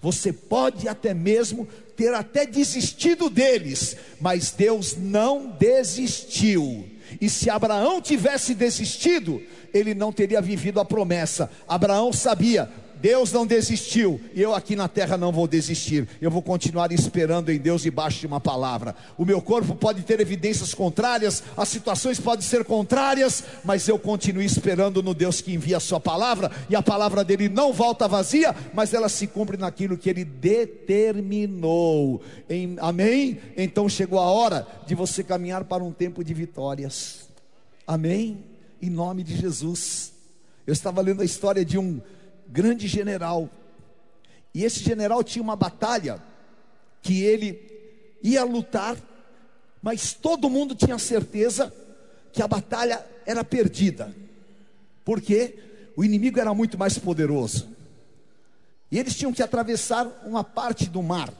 [0.00, 6.86] Você pode até mesmo ter até desistido deles, mas Deus não desistiu.
[7.20, 9.40] E se Abraão tivesse desistido,
[9.72, 11.50] ele não teria vivido a promessa.
[11.66, 12.70] Abraão sabia:
[13.04, 16.08] Deus não desistiu, e eu aqui na terra não vou desistir.
[16.22, 18.96] Eu vou continuar esperando em Deus debaixo de uma palavra.
[19.18, 24.40] O meu corpo pode ter evidências contrárias, as situações podem ser contrárias, mas eu continuo
[24.40, 28.56] esperando no Deus que envia a sua palavra, e a palavra dele não volta vazia,
[28.72, 32.22] mas ela se cumpre naquilo que ele determinou.
[32.48, 33.38] Em, amém?
[33.54, 37.28] Então chegou a hora de você caminhar para um tempo de vitórias.
[37.86, 38.42] Amém?
[38.80, 40.10] Em nome de Jesus.
[40.66, 42.00] Eu estava lendo a história de um
[42.48, 43.48] grande general.
[44.54, 46.22] E esse general tinha uma batalha
[47.02, 47.60] que ele
[48.22, 48.96] ia lutar,
[49.82, 51.72] mas todo mundo tinha certeza
[52.32, 54.14] que a batalha era perdida.
[55.04, 55.58] Porque
[55.96, 57.68] o inimigo era muito mais poderoso.
[58.90, 61.32] E eles tinham que atravessar uma parte do mar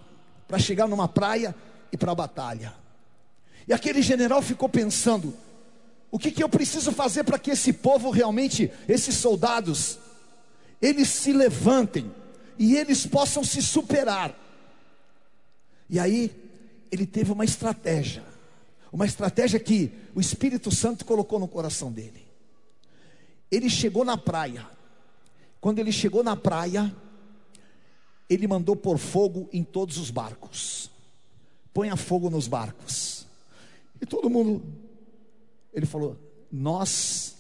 [0.46, 1.54] para chegar numa praia
[1.90, 2.74] e para a batalha.
[3.66, 5.34] E aquele general ficou pensando:
[6.10, 9.98] o que, que eu preciso fazer para que esse povo realmente, esses soldados,
[10.80, 12.12] eles se levantem
[12.58, 14.38] e eles possam se superar.
[15.88, 16.30] E aí,
[16.90, 18.22] ele teve uma estratégia,
[18.92, 22.26] uma estratégia que o Espírito Santo colocou no coração dele.
[23.50, 24.66] Ele chegou na praia,
[25.60, 26.94] quando ele chegou na praia,
[28.28, 30.90] ele mandou pôr fogo em todos os barcos.
[31.72, 33.26] Ponha fogo nos barcos.
[34.00, 34.62] E todo mundo
[35.72, 36.16] Ele falou:
[36.50, 37.34] Nós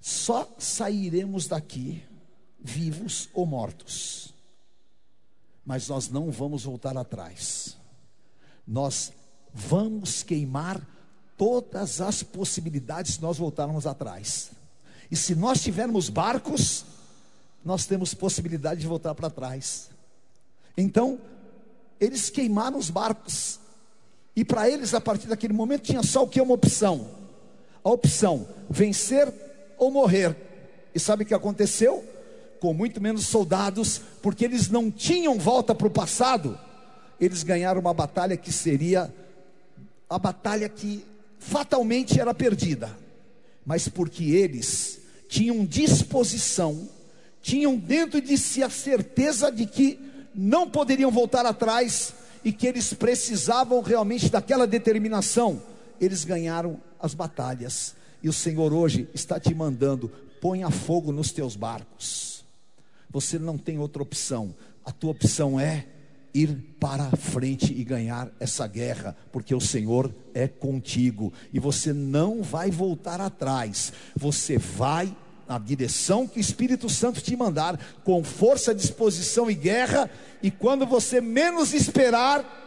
[0.00, 2.02] só sairemos daqui
[2.58, 4.34] vivos ou mortos,
[5.64, 7.76] mas nós não vamos voltar atrás.
[8.66, 9.12] Nós
[9.52, 10.80] vamos queimar
[11.36, 14.50] todas as possibilidades se nós voltarmos atrás.
[15.10, 16.84] E se nós tivermos barcos,
[17.64, 19.90] nós temos possibilidade de voltar para trás.
[20.76, 21.18] Então,
[22.00, 23.58] eles queimaram os barcos.
[24.36, 26.40] E para eles, a partir daquele momento, tinha só o que?
[26.40, 27.10] Uma opção.
[27.82, 29.32] A opção: vencer
[29.76, 30.36] ou morrer.
[30.94, 32.04] E sabe o que aconteceu?
[32.60, 36.58] Com muito menos soldados, porque eles não tinham volta para o passado,
[37.20, 39.12] eles ganharam uma batalha que seria
[40.08, 41.04] a batalha que
[41.38, 42.96] fatalmente era perdida,
[43.64, 46.88] mas porque eles tinham disposição,
[47.42, 49.98] tinham dentro de si a certeza de que
[50.34, 55.62] não poderiam voltar atrás e que eles precisavam realmente daquela determinação,
[56.00, 57.94] eles ganharam as batalhas.
[58.22, 60.08] E o Senhor hoje está te mandando:
[60.40, 62.27] ponha fogo nos teus barcos.
[63.10, 64.54] Você não tem outra opção.
[64.84, 65.86] A tua opção é
[66.34, 71.92] ir para a frente e ganhar essa guerra, porque o Senhor é contigo e você
[71.92, 73.92] não vai voltar atrás.
[74.14, 75.14] Você vai
[75.48, 80.10] na direção que o Espírito Santo te mandar, com força, disposição e guerra,
[80.42, 82.66] e quando você menos esperar,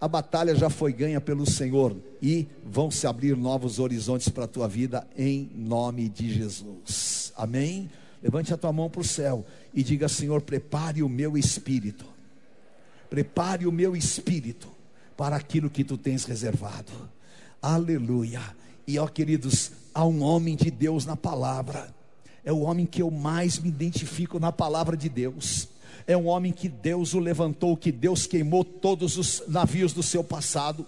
[0.00, 4.48] a batalha já foi ganha pelo Senhor e vão se abrir novos horizontes para a
[4.48, 7.32] tua vida em nome de Jesus.
[7.36, 7.88] Amém?
[8.24, 12.06] Levante a tua mão para o céu e diga: Senhor, prepare o meu espírito,
[13.10, 14.66] prepare o meu espírito
[15.14, 16.90] para aquilo que tu tens reservado.
[17.60, 18.40] Aleluia.
[18.86, 21.94] E ó, queridos, há um homem de Deus na palavra,
[22.42, 25.68] é o homem que eu mais me identifico na palavra de Deus
[26.06, 30.22] é um homem que Deus o levantou, que Deus queimou todos os navios do seu
[30.22, 30.86] passado.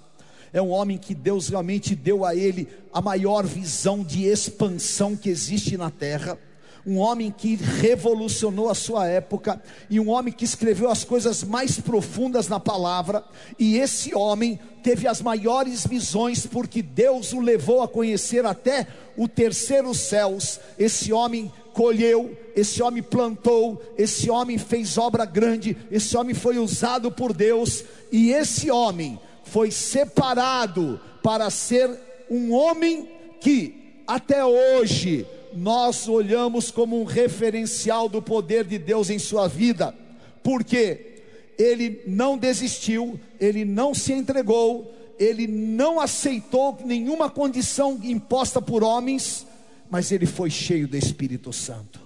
[0.53, 5.29] É um homem que Deus realmente deu a ele a maior visão de expansão que
[5.29, 6.38] existe na terra
[6.87, 11.81] um homem que revolucionou a sua época e um homem que escreveu as coisas mais
[11.81, 13.25] profundas na palavra,
[13.59, 19.27] e esse homem teve as maiores visões porque Deus o levou a conhecer até o
[19.27, 20.61] terceiro céus.
[20.79, 27.11] Esse homem colheu, esse homem plantou, esse homem fez obra grande, esse homem foi usado
[27.11, 31.90] por Deus, e esse homem foi separado para ser
[32.31, 33.09] um homem
[33.40, 39.95] que até hoje nós olhamos como um referencial do poder de Deus em sua vida,
[40.42, 41.23] porque
[41.59, 49.47] ele não desistiu, ele não se entregou, ele não aceitou nenhuma condição imposta por homens,
[49.90, 52.01] mas ele foi cheio do Espírito Santo.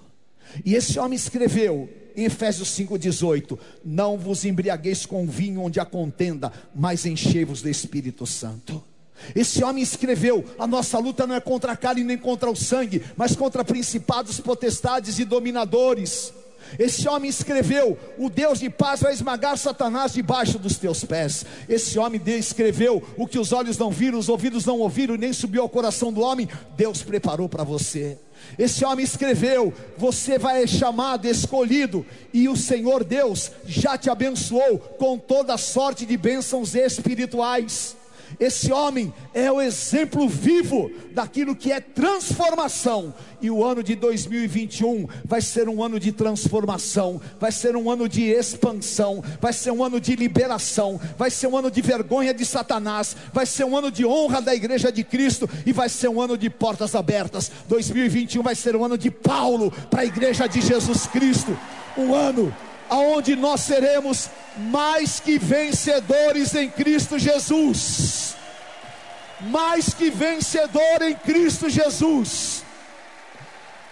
[0.65, 6.51] E esse homem escreveu em Efésios 5,18: Não vos embriagueis com vinho onde há contenda,
[6.73, 8.83] mas enchei-vos do Espírito Santo.
[9.35, 13.03] Esse homem escreveu: A nossa luta não é contra a carne nem contra o sangue,
[13.15, 16.33] mas contra principados, potestades e dominadores.
[16.79, 21.45] Esse homem escreveu: O Deus de paz vai esmagar Satanás debaixo dos teus pés.
[21.67, 25.61] Esse homem escreveu: O que os olhos não viram, os ouvidos não ouviram, nem subiu
[25.61, 28.17] ao coração do homem, Deus preparou para você.
[28.57, 34.79] Esse homem escreveu: Você vai ser chamado, escolhido, e o Senhor Deus já te abençoou
[34.79, 38.00] com toda sorte de bênçãos espirituais.
[38.39, 43.13] Esse homem é o exemplo vivo daquilo que é transformação.
[43.41, 48.07] E o ano de 2021 vai ser um ano de transformação, vai ser um ano
[48.07, 52.45] de expansão, vai ser um ano de liberação, vai ser um ano de vergonha de
[52.45, 56.21] Satanás, vai ser um ano de honra da igreja de Cristo e vai ser um
[56.21, 57.51] ano de portas abertas.
[57.67, 61.57] 2021 vai ser um ano de Paulo para a igreja de Jesus Cristo.
[61.97, 62.53] Um ano
[62.91, 68.35] aonde nós seremos mais que vencedores em Cristo Jesus.
[69.39, 72.65] Mais que vencedor em Cristo Jesus.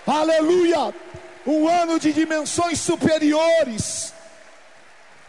[0.05, 0.93] Aleluia!
[1.47, 4.13] Um ano de dimensões superiores.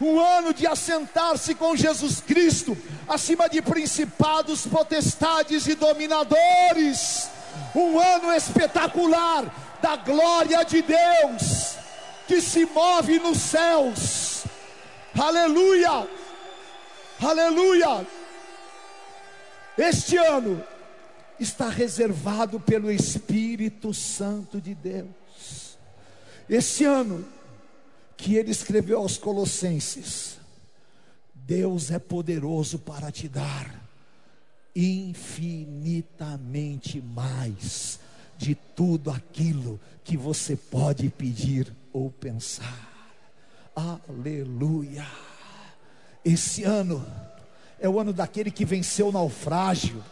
[0.00, 2.76] Um ano de assentar-se com Jesus Cristo
[3.08, 7.30] acima de principados, potestades e dominadores.
[7.74, 9.44] Um ano espetacular
[9.80, 11.79] da glória de Deus
[12.30, 14.44] que se move nos céus.
[15.12, 16.08] Aleluia!
[17.20, 18.06] Aleluia!
[19.76, 20.64] Este ano
[21.40, 25.76] está reservado pelo Espírito Santo de Deus.
[26.48, 27.26] Esse ano
[28.16, 30.38] que ele escreveu aos Colossenses,
[31.34, 33.74] Deus é poderoso para te dar
[34.76, 37.98] infinitamente mais
[38.38, 42.88] de tudo aquilo que você pode pedir ou pensar.
[43.74, 45.06] Aleluia.
[46.24, 47.04] Esse ano
[47.78, 50.02] é o ano daquele que venceu o naufrágio.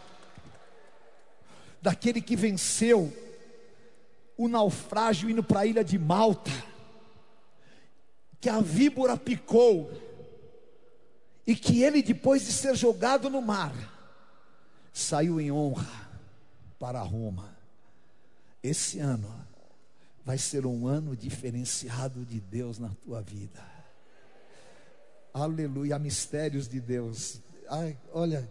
[1.81, 3.13] daquele que venceu
[4.37, 6.51] o naufrágio indo para a ilha de Malta,
[8.41, 9.91] que a víbora picou,
[11.47, 13.73] e que ele, depois de ser jogado no mar,
[14.93, 16.09] saiu em honra
[16.79, 17.57] para Roma.
[18.63, 19.33] Esse ano
[20.29, 23.65] vai ser um ano diferenciado de Deus na tua vida.
[25.33, 27.41] Aleluia, há mistérios de Deus.
[27.67, 28.47] Ai, olha,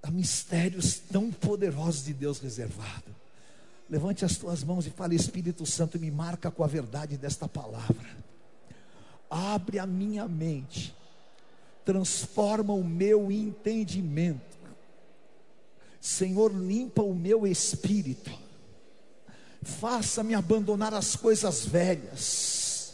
[0.00, 3.12] há mistérios tão poderosos de Deus reservado.
[3.90, 8.16] Levante as tuas mãos e fale, Espírito Santo, me marca com a verdade desta palavra.
[9.28, 10.94] Abre a minha mente,
[11.84, 14.56] transforma o meu entendimento.
[16.00, 18.46] Senhor, limpa o meu espírito
[19.62, 22.92] faça-me abandonar as coisas velhas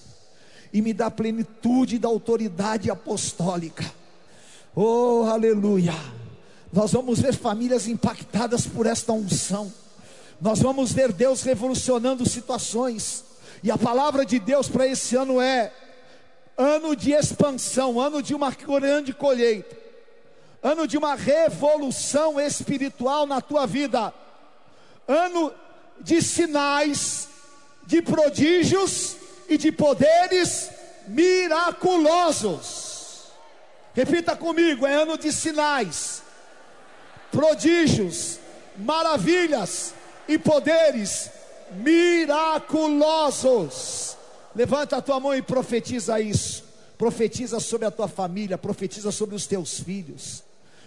[0.72, 3.84] e me dá plenitude da autoridade apostólica.
[4.74, 5.94] Oh, aleluia!
[6.72, 9.72] Nós vamos ver famílias impactadas por esta unção.
[10.40, 13.24] Nós vamos ver Deus revolucionando situações.
[13.62, 15.72] E a palavra de Deus para esse ano é
[16.58, 19.76] ano de expansão, ano de uma grande colheita,
[20.62, 24.12] ano de uma revolução espiritual na tua vida,
[25.06, 25.52] ano
[26.01, 27.28] de sinais,
[27.86, 29.16] de prodígios
[29.49, 30.70] e de poderes
[31.07, 32.84] miraculosos.
[33.95, 36.22] Repita comigo: é ano de sinais,
[37.30, 38.38] prodígios,
[38.76, 39.95] maravilhas
[40.26, 41.30] e poderes
[41.72, 42.84] miraculosos.
[44.55, 46.62] Levanta a tua mão e profetiza isso.
[46.97, 50.45] Profetiza sobre a tua família, profetiza sobre os teus filhos.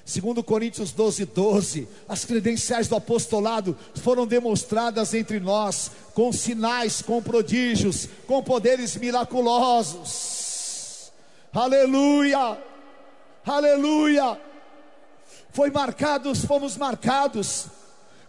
[0.07, 7.21] Segundo Coríntios 12, 12, as credenciais do apostolado foram demonstradas entre nós, com sinais, com
[7.21, 11.11] prodígios, com poderes miraculosos.
[11.51, 12.57] Aleluia!
[13.45, 14.39] Aleluia!
[15.51, 17.65] Foi marcados, fomos marcados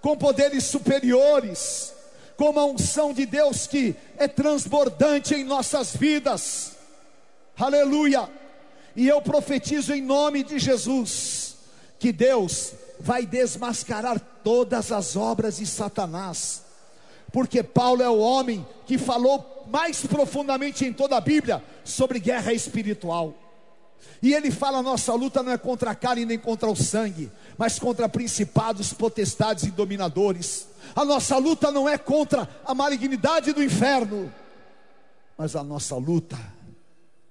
[0.00, 1.94] com poderes superiores,
[2.36, 6.72] com uma unção de Deus que é transbordante em nossas vidas.
[7.56, 8.28] Aleluia!
[8.96, 11.47] E eu profetizo em nome de Jesus
[11.98, 16.62] que Deus vai desmascarar todas as obras de Satanás,
[17.32, 22.52] porque Paulo é o homem que falou mais profundamente em toda a Bíblia sobre guerra
[22.52, 23.34] espiritual.
[24.22, 27.78] E ele fala: nossa luta não é contra a carne nem contra o sangue, mas
[27.78, 30.68] contra principados, potestades e dominadores.
[30.94, 34.32] A nossa luta não é contra a malignidade do inferno,
[35.36, 36.38] mas a nossa luta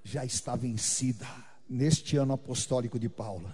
[0.03, 1.27] já está vencida
[1.67, 3.49] neste ano apostólico de Paulo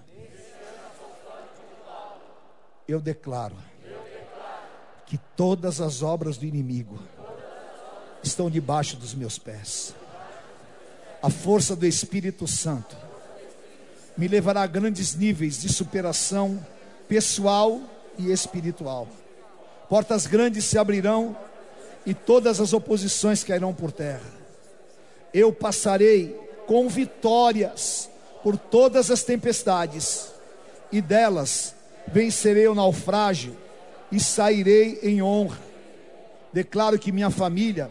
[2.88, 3.56] eu declaro
[5.06, 7.00] que todas as obras do inimigo
[8.22, 9.94] estão debaixo dos meus pés.
[11.22, 12.96] A força do Espírito Santo
[14.18, 16.66] me levará a grandes níveis de superação
[17.08, 17.82] pessoal
[18.18, 19.08] e espiritual.
[19.90, 21.36] Portas grandes se abrirão
[22.06, 24.32] e todas as oposições cairão por terra.
[25.34, 28.10] Eu passarei com vitórias
[28.42, 30.32] por todas as tempestades
[30.92, 31.74] e delas
[32.08, 33.56] vencerei o naufrágio
[34.12, 35.60] e sairei em honra.
[36.52, 37.90] Declaro que minha família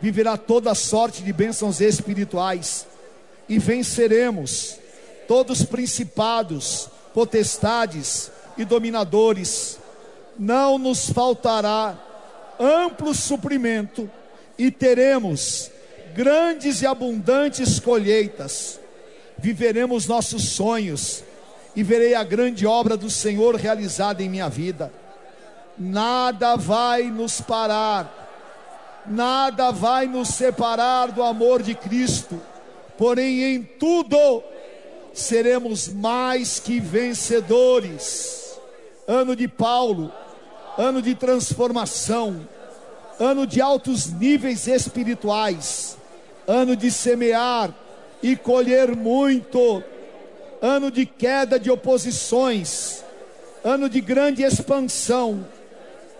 [0.00, 2.86] viverá toda sorte de bênçãos espirituais
[3.48, 4.76] e venceremos
[5.26, 9.78] todos os principados, potestades e dominadores.
[10.38, 11.98] Não nos faltará
[12.60, 14.10] amplo suprimento
[14.58, 15.70] e teremos
[16.14, 18.78] grandes e abundantes colheitas.
[19.38, 21.22] Viveremos nossos sonhos
[21.78, 24.92] e verei a grande obra do Senhor realizada em minha vida.
[25.78, 32.42] Nada vai nos parar, nada vai nos separar do amor de Cristo,
[32.96, 34.42] porém em tudo
[35.14, 38.58] seremos mais que vencedores.
[39.06, 40.12] Ano de Paulo,
[40.76, 42.44] ano de transformação,
[43.20, 45.96] ano de altos níveis espirituais,
[46.44, 47.72] ano de semear
[48.20, 49.80] e colher muito
[50.60, 53.04] ano de queda de oposições,
[53.62, 55.46] ano de grande expansão,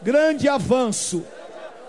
[0.03, 1.25] grande avanço,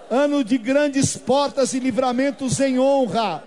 [0.09, 3.43] ano de grandes portas e livramentos em honra.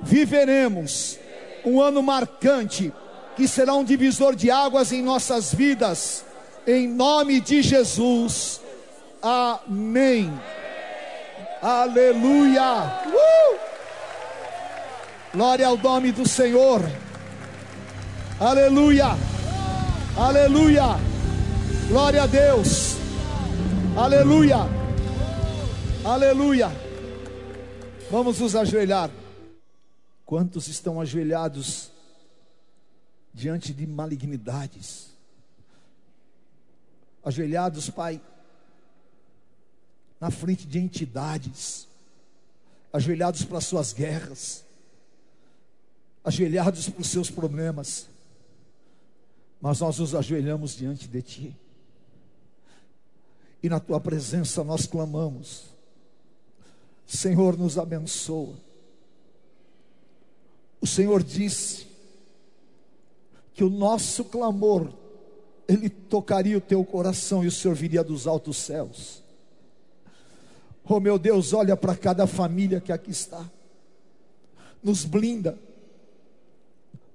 [0.00, 1.18] Viveremos
[1.64, 2.92] um ano marcante,
[3.36, 6.24] que será um divisor de águas em nossas vidas,
[6.66, 8.60] em nome de Jesus.
[9.22, 10.32] Amém.
[11.62, 13.00] Aleluia.
[13.06, 13.58] Uh!
[15.32, 16.82] Glória ao nome do Senhor.
[18.42, 19.10] Aleluia.
[20.16, 20.82] Aleluia.
[21.88, 22.96] Glória a Deus.
[23.96, 24.56] Aleluia.
[26.04, 26.68] Aleluia.
[28.10, 29.10] Vamos nos ajoelhar.
[30.26, 31.92] Quantos estão ajoelhados
[33.32, 35.12] diante de malignidades?
[37.24, 38.20] ajoelhados, Pai,
[40.20, 41.86] na frente de entidades,
[42.92, 44.64] ajoelhados para suas guerras,
[46.24, 48.08] ajoelhados para os seus problemas,
[49.62, 51.56] mas nós nos ajoelhamos diante de Ti,
[53.62, 55.66] e na Tua presença nós clamamos,
[57.06, 58.56] Senhor, nos abençoa.
[60.80, 61.86] O Senhor disse
[63.54, 64.92] que o nosso clamor,
[65.68, 69.22] ele tocaria o teu coração e o Senhor viria dos altos céus.
[70.84, 73.48] Oh meu Deus, olha para cada família que aqui está,
[74.82, 75.56] nos blinda,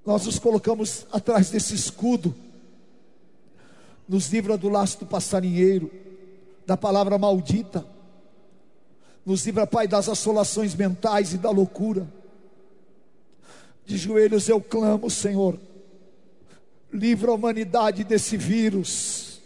[0.07, 2.33] nós nos colocamos atrás desse escudo,
[4.07, 5.91] nos livra do laço do passarinheiro,
[6.65, 7.85] da palavra maldita,
[9.25, 12.07] nos livra, Pai, das assolações mentais e da loucura.
[13.85, 15.59] De joelhos eu clamo, Senhor,
[16.89, 19.41] livra a humanidade desse vírus,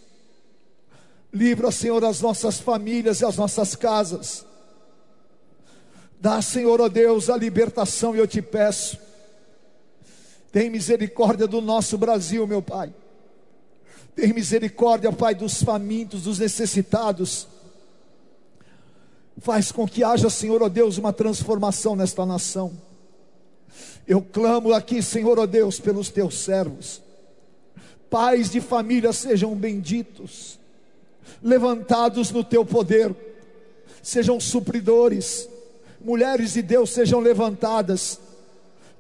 [1.33, 4.45] livra, Senhor, as nossas famílias e as nossas casas.
[6.19, 9.09] Dá, Senhor, ó Deus, a libertação, eu te peço
[10.51, 12.93] tem misericórdia do nosso Brasil, meu Pai.
[14.13, 17.47] Tem misericórdia, Pai, dos famintos, dos necessitados.
[19.37, 22.73] Faz com que haja, Senhor, ó Deus, uma transformação nesta nação.
[24.05, 27.01] Eu clamo aqui, Senhor, ó Deus, pelos teus servos.
[28.09, 30.59] Pais de família sejam benditos,
[31.41, 33.15] levantados no teu poder,
[34.03, 35.47] sejam supridores.
[36.01, 38.19] Mulheres de Deus sejam levantadas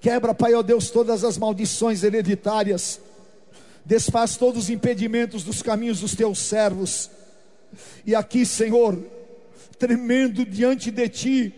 [0.01, 2.99] Quebra, Pai, ó Deus, todas as maldições hereditárias.
[3.85, 7.11] Desfaz todos os impedimentos dos caminhos dos teus servos.
[8.03, 8.97] E aqui, Senhor,
[9.77, 11.55] tremendo diante de ti,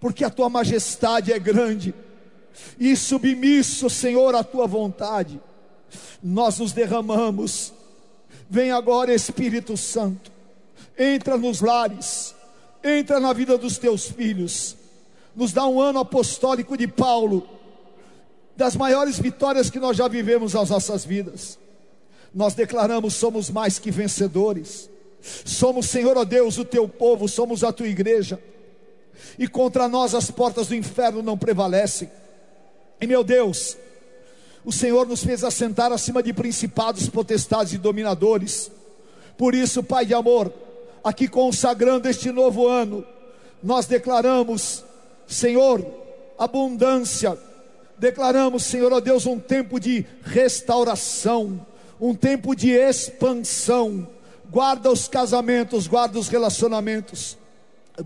[0.00, 1.94] porque a tua majestade é grande,
[2.80, 5.38] e submisso, Senhor, à tua vontade,
[6.22, 7.72] nós nos derramamos.
[8.48, 10.32] Vem agora, Espírito Santo,
[10.98, 12.34] entra nos lares,
[12.82, 14.74] entra na vida dos teus filhos,
[15.36, 17.57] nos dá um ano apostólico de Paulo
[18.58, 21.56] das maiores vitórias que nós já vivemos nas nossas vidas.
[22.34, 24.90] Nós declaramos: somos mais que vencedores.
[25.44, 28.42] Somos, Senhor, ó Deus, o teu povo, somos a tua igreja.
[29.38, 32.10] E contra nós as portas do inferno não prevalecem.
[33.00, 33.76] E meu Deus,
[34.64, 38.72] o Senhor nos fez assentar acima de principados, potestades e dominadores.
[39.36, 40.52] Por isso, Pai de amor,
[41.04, 43.06] aqui consagrando este novo ano,
[43.62, 44.84] nós declaramos,
[45.28, 45.86] Senhor,
[46.36, 47.38] abundância,
[47.98, 51.64] declaramos, Senhor, ó Deus, um tempo de restauração,
[52.00, 54.08] um tempo de expansão.
[54.50, 57.36] Guarda os casamentos, guarda os relacionamentos,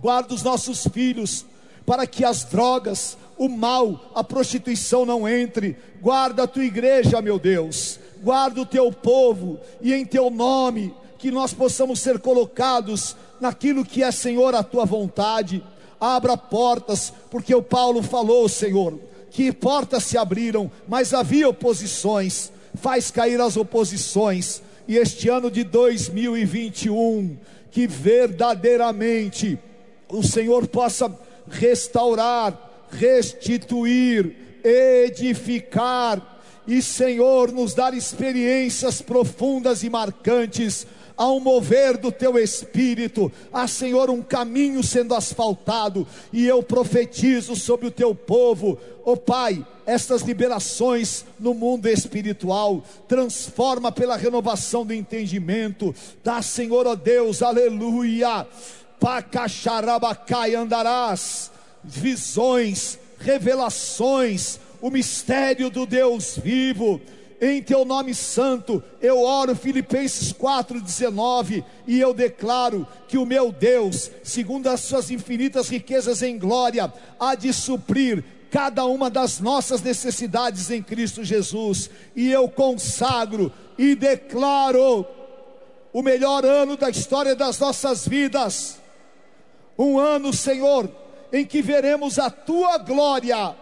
[0.00, 1.44] guarda os nossos filhos,
[1.86, 5.76] para que as drogas, o mal, a prostituição não entre.
[6.00, 7.98] Guarda a tua igreja, meu Deus.
[8.22, 14.02] Guarda o teu povo e em teu nome que nós possamos ser colocados naquilo que
[14.02, 15.62] é, Senhor, a tua vontade.
[16.00, 18.98] Abra portas, porque o Paulo falou, Senhor,
[19.32, 25.64] que portas se abriram, mas havia oposições, faz cair as oposições, e este ano de
[25.64, 27.38] 2021,
[27.70, 29.58] que verdadeiramente
[30.10, 31.18] o Senhor possa
[31.48, 36.31] restaurar, restituir, edificar,
[36.66, 40.86] e Senhor, nos dar experiências profundas e marcantes
[41.26, 47.86] um mover do teu espírito, há, Senhor, um caminho sendo asfaltado, e eu profetizo sobre
[47.86, 54.94] o teu povo, ó oh, Pai, estas liberações no mundo espiritual, transforma pela renovação do
[54.94, 58.46] entendimento, dá, Senhor, ó oh Deus, aleluia,
[59.00, 61.50] pacacharabacai andarás,
[61.82, 67.00] visões, revelações, o mistério do Deus vivo,
[67.40, 74.10] em teu nome santo, eu oro Filipenses 4:19 e eu declaro que o meu Deus,
[74.24, 80.70] segundo as suas infinitas riquezas em glória, há de suprir cada uma das nossas necessidades
[80.70, 81.88] em Cristo Jesus.
[82.14, 85.06] E eu consagro e declaro
[85.92, 88.80] o melhor ano da história das nossas vidas.
[89.78, 90.90] Um ano, Senhor,
[91.32, 93.56] em que veremos a tua glória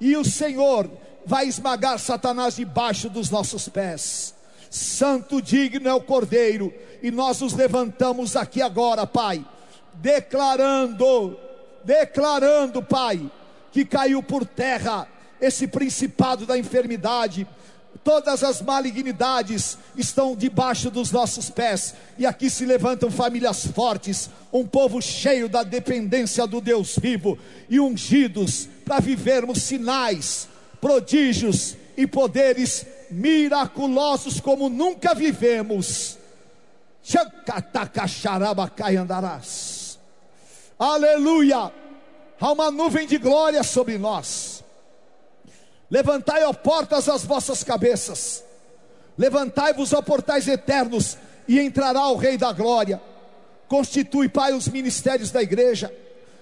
[0.00, 0.90] e o Senhor
[1.26, 4.34] vai esmagar Satanás debaixo dos nossos pés.
[4.70, 6.72] Santo digno é o Cordeiro,
[7.02, 9.44] e nós nos levantamos aqui agora, Pai,
[9.94, 11.36] declarando,
[11.84, 13.30] declarando, Pai,
[13.72, 15.08] que caiu por terra
[15.40, 17.46] esse principado da enfermidade,
[18.04, 24.66] todas as malignidades estão debaixo dos nossos pés, e aqui se levantam famílias fortes, um
[24.66, 27.38] povo cheio da dependência do Deus vivo
[27.68, 30.48] e ungidos para vivermos sinais,
[30.80, 36.18] prodígios e poderes miraculosos como nunca vivemos.
[38.96, 39.96] Andarás.
[40.76, 41.72] Aleluia.
[42.40, 44.64] Há uma nuvem de glória sobre nós.
[45.88, 48.42] Levantai, ó portas, as vossas cabeças.
[49.16, 51.16] Levantai-vos, ó portais eternos,
[51.46, 53.00] e entrará o Rei da Glória.
[53.68, 55.94] Constitui, Pai, os ministérios da igreja.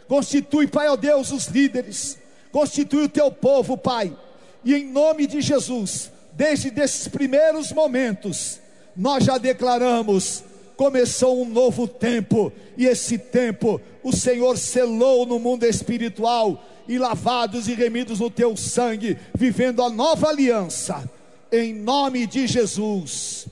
[0.08, 2.16] Constitui, Pai, ó Deus, os líderes.
[2.50, 4.16] Constitui o teu povo, Pai.
[4.64, 8.60] E em nome de Jesus, desde esses primeiros momentos,
[8.96, 10.42] nós já declaramos:
[10.76, 17.68] começou um novo tempo, e esse tempo o Senhor selou no mundo espiritual, e lavados
[17.68, 21.08] e remidos no teu sangue, vivendo a nova aliança
[21.50, 23.46] em nome de Jesus.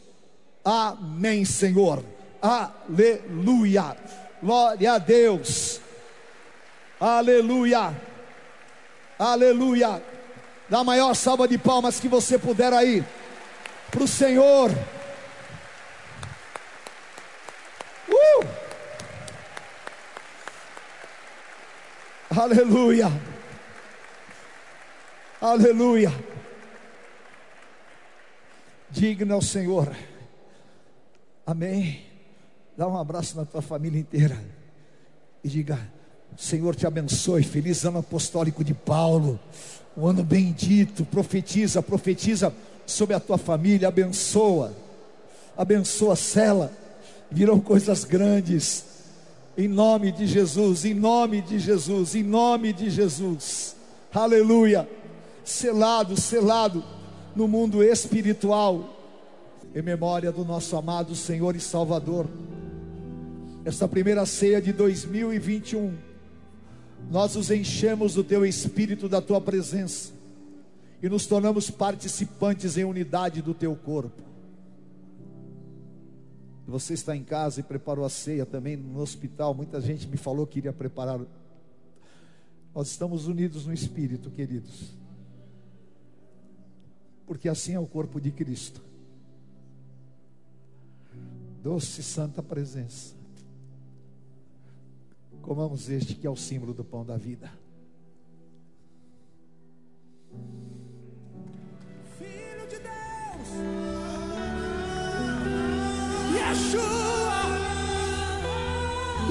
[0.65, 2.05] Amém, Senhor.
[2.41, 3.97] Aleluia.
[4.43, 5.81] Glória a Deus.
[7.01, 7.95] Aleluia.
[9.19, 10.03] Aleluia.
[10.69, 13.05] Dá a maior salva de palmas que você puder aí.
[13.91, 14.71] Para o Senhor.
[18.09, 18.47] Uh!
[22.39, 23.07] Aleluia.
[25.41, 26.13] Aleluia.
[28.91, 29.95] Digno é o Senhor.
[31.47, 32.05] Amém.
[32.77, 34.37] Dá um abraço na tua família inteira.
[35.45, 35.79] E diga:
[36.37, 37.43] Senhor te abençoe.
[37.43, 39.39] Feliz ano apostólico de Paulo.
[39.97, 41.05] Um ano bendito.
[41.05, 42.53] Profetiza, profetiza
[42.85, 43.89] sobre a tua família.
[43.89, 44.73] Abençoa.
[45.57, 46.73] Abençoa, cela.
[47.31, 48.85] Virão coisas grandes.
[49.57, 53.75] Em nome de Jesus, em nome de Jesus, em nome de Jesus.
[54.13, 54.87] Aleluia.
[55.43, 56.85] Selado, selado
[57.35, 58.97] no mundo espiritual,
[59.75, 62.27] em memória do nosso amado Senhor e Salvador.
[63.65, 65.95] Esta primeira ceia de 2021,
[67.11, 70.13] nós os enchemos do teu espírito, da tua presença,
[71.03, 74.23] e nos tornamos participantes em unidade do teu corpo.
[76.67, 79.55] Você está em casa e preparou a ceia também no hospital.
[79.55, 81.21] Muita gente me falou que iria preparar.
[82.75, 84.97] Nós estamos unidos no espírito, queridos
[87.27, 88.81] porque assim é o corpo de Cristo.
[91.63, 93.16] Doce santa presença.
[95.47, 97.49] Comamos este que é o símbolo do pão da vida.
[102.19, 103.49] Filho de Deus,
[106.35, 107.43] Yeshua,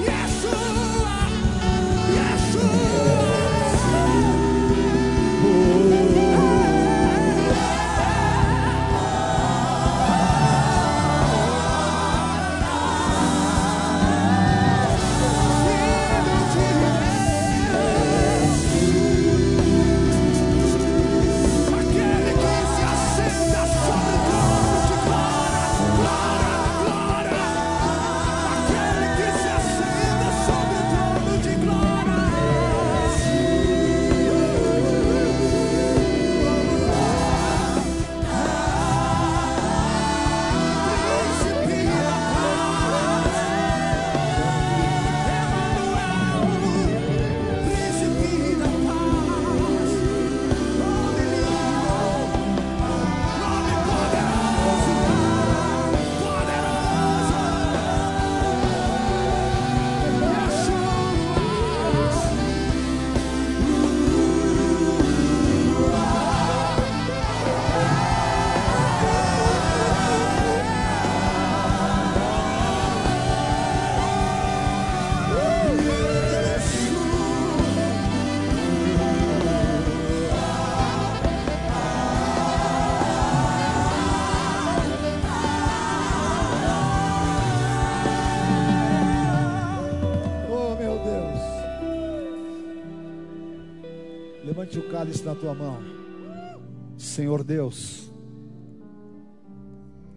[0.00, 0.75] Yeshua.
[95.06, 95.82] Levante o cálice na tua mão.
[96.98, 98.10] Senhor Deus,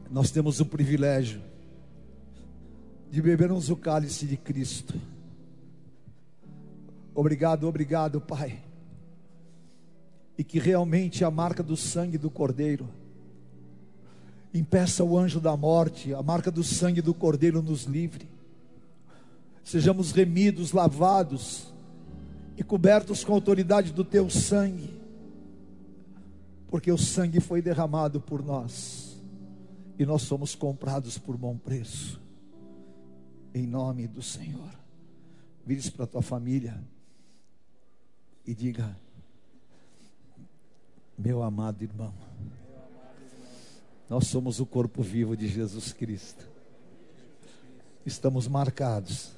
[0.09, 1.41] nós temos o privilégio
[3.11, 4.95] de bebermos o cálice de Cristo.
[7.13, 8.59] Obrigado, obrigado, Pai.
[10.37, 12.87] E que realmente a marca do sangue do Cordeiro
[14.53, 18.27] impeça o anjo da morte, a marca do sangue do Cordeiro nos livre
[19.69, 21.68] sejamos remidos, lavados
[22.59, 24.93] e cobertos com a autoridade do teu sangue,
[26.67, 29.17] porque o sangue foi derramado por nós
[29.97, 32.21] e nós somos comprados por bom preço,
[33.53, 34.77] em nome do Senhor.
[35.65, 36.83] Vire para a tua família
[38.45, 38.93] e diga:
[41.17, 42.13] Meu amado irmão,
[44.09, 46.45] nós somos o corpo vivo de Jesus Cristo.
[48.05, 49.31] estamos marcados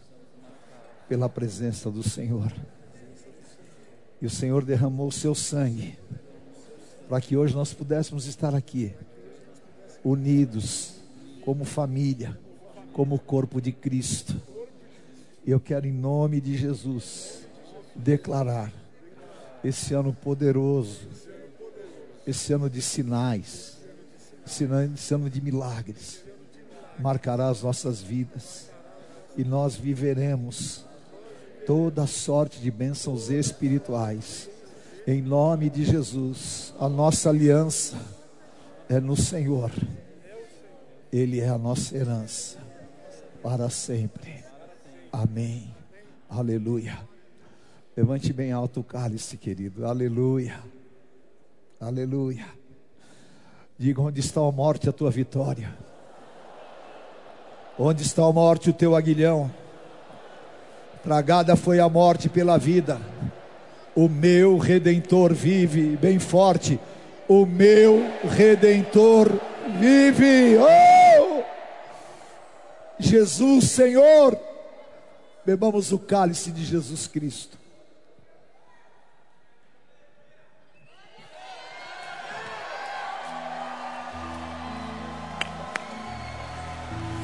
[1.08, 2.52] pela presença do Senhor.
[4.22, 5.98] E o Senhor derramou o seu sangue
[7.10, 8.94] para que hoje nós pudéssemos estar aqui,
[10.02, 10.94] unidos,
[11.44, 12.40] como família,
[12.94, 14.42] como corpo de Cristo.
[15.46, 17.42] Eu quero, em nome de Jesus,
[17.96, 18.72] declarar
[19.62, 21.02] esse ano poderoso,
[22.26, 23.78] esse ano de sinais,
[24.46, 26.24] esse ano de milagres,
[26.98, 28.70] marcará as nossas vidas
[29.36, 30.86] e nós viveremos
[31.66, 34.50] toda sorte de bênçãos espirituais.
[35.08, 37.98] Em nome de Jesus, a nossa aliança
[38.88, 39.72] é no Senhor.
[41.12, 42.58] Ele é a nossa herança
[43.42, 44.44] para sempre.
[45.12, 45.74] Amém.
[46.30, 47.00] Aleluia.
[47.96, 49.86] Levante bem alto o cálice, querido.
[49.86, 50.62] Aleluia.
[51.80, 52.46] Aleluia.
[53.78, 55.76] Diga onde está a morte, a tua vitória.
[57.78, 59.52] Onde está a morte, o teu aguilhão.
[61.04, 63.00] Tragada foi a morte pela vida.
[63.96, 66.80] O meu redentor vive, bem forte.
[67.28, 69.32] O meu redentor
[69.80, 70.58] vive.
[70.58, 71.44] Oh!
[73.00, 74.38] Jesus, Senhor.
[75.44, 77.58] Bebamos o cálice de Jesus Cristo.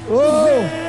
[0.10, 0.87] Oh!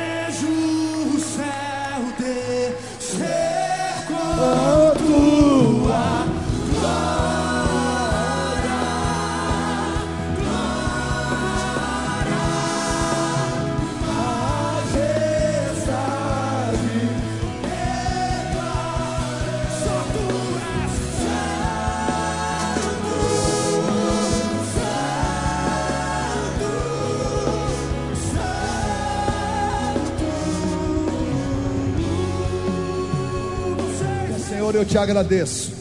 [34.79, 35.73] Eu te agradeço.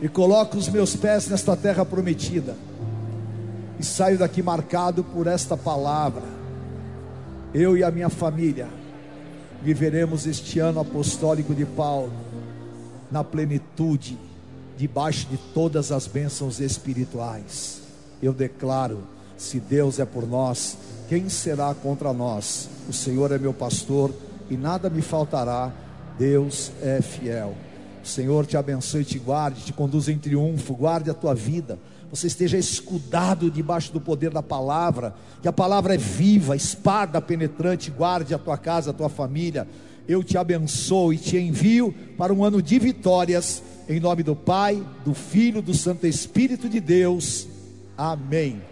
[0.00, 2.56] E coloco os meus pés nesta terra prometida.
[3.78, 6.22] E saio daqui marcado por esta palavra.
[7.52, 8.68] Eu e a minha família
[9.62, 12.12] viveremos este ano apostólico de Paulo
[13.10, 14.18] na plenitude,
[14.76, 17.80] debaixo de todas as bênçãos espirituais.
[18.22, 19.00] Eu declaro:
[19.36, 20.76] se Deus é por nós,
[21.08, 22.68] quem será contra nós?
[22.88, 24.12] O Senhor é meu pastor
[24.48, 25.72] e nada me faltará.
[26.18, 27.54] Deus é fiel.
[28.02, 31.78] O Senhor te abençoe, te guarde, te conduza em triunfo, guarde a tua vida.
[32.10, 35.12] Você esteja escudado debaixo do poder da palavra,
[35.42, 39.66] que a palavra é viva, espada penetrante, guarde a tua casa, a tua família.
[40.06, 44.80] Eu te abençoo e te envio para um ano de vitórias, em nome do Pai,
[45.04, 47.48] do Filho, do Santo Espírito de Deus.
[47.98, 48.62] Amém.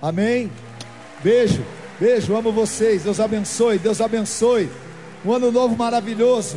[0.00, 0.48] Amém.
[1.24, 1.64] Beijo,
[1.98, 3.02] beijo, amo vocês.
[3.02, 4.70] Deus abençoe, Deus abençoe.
[5.24, 6.56] Um ano novo maravilhoso.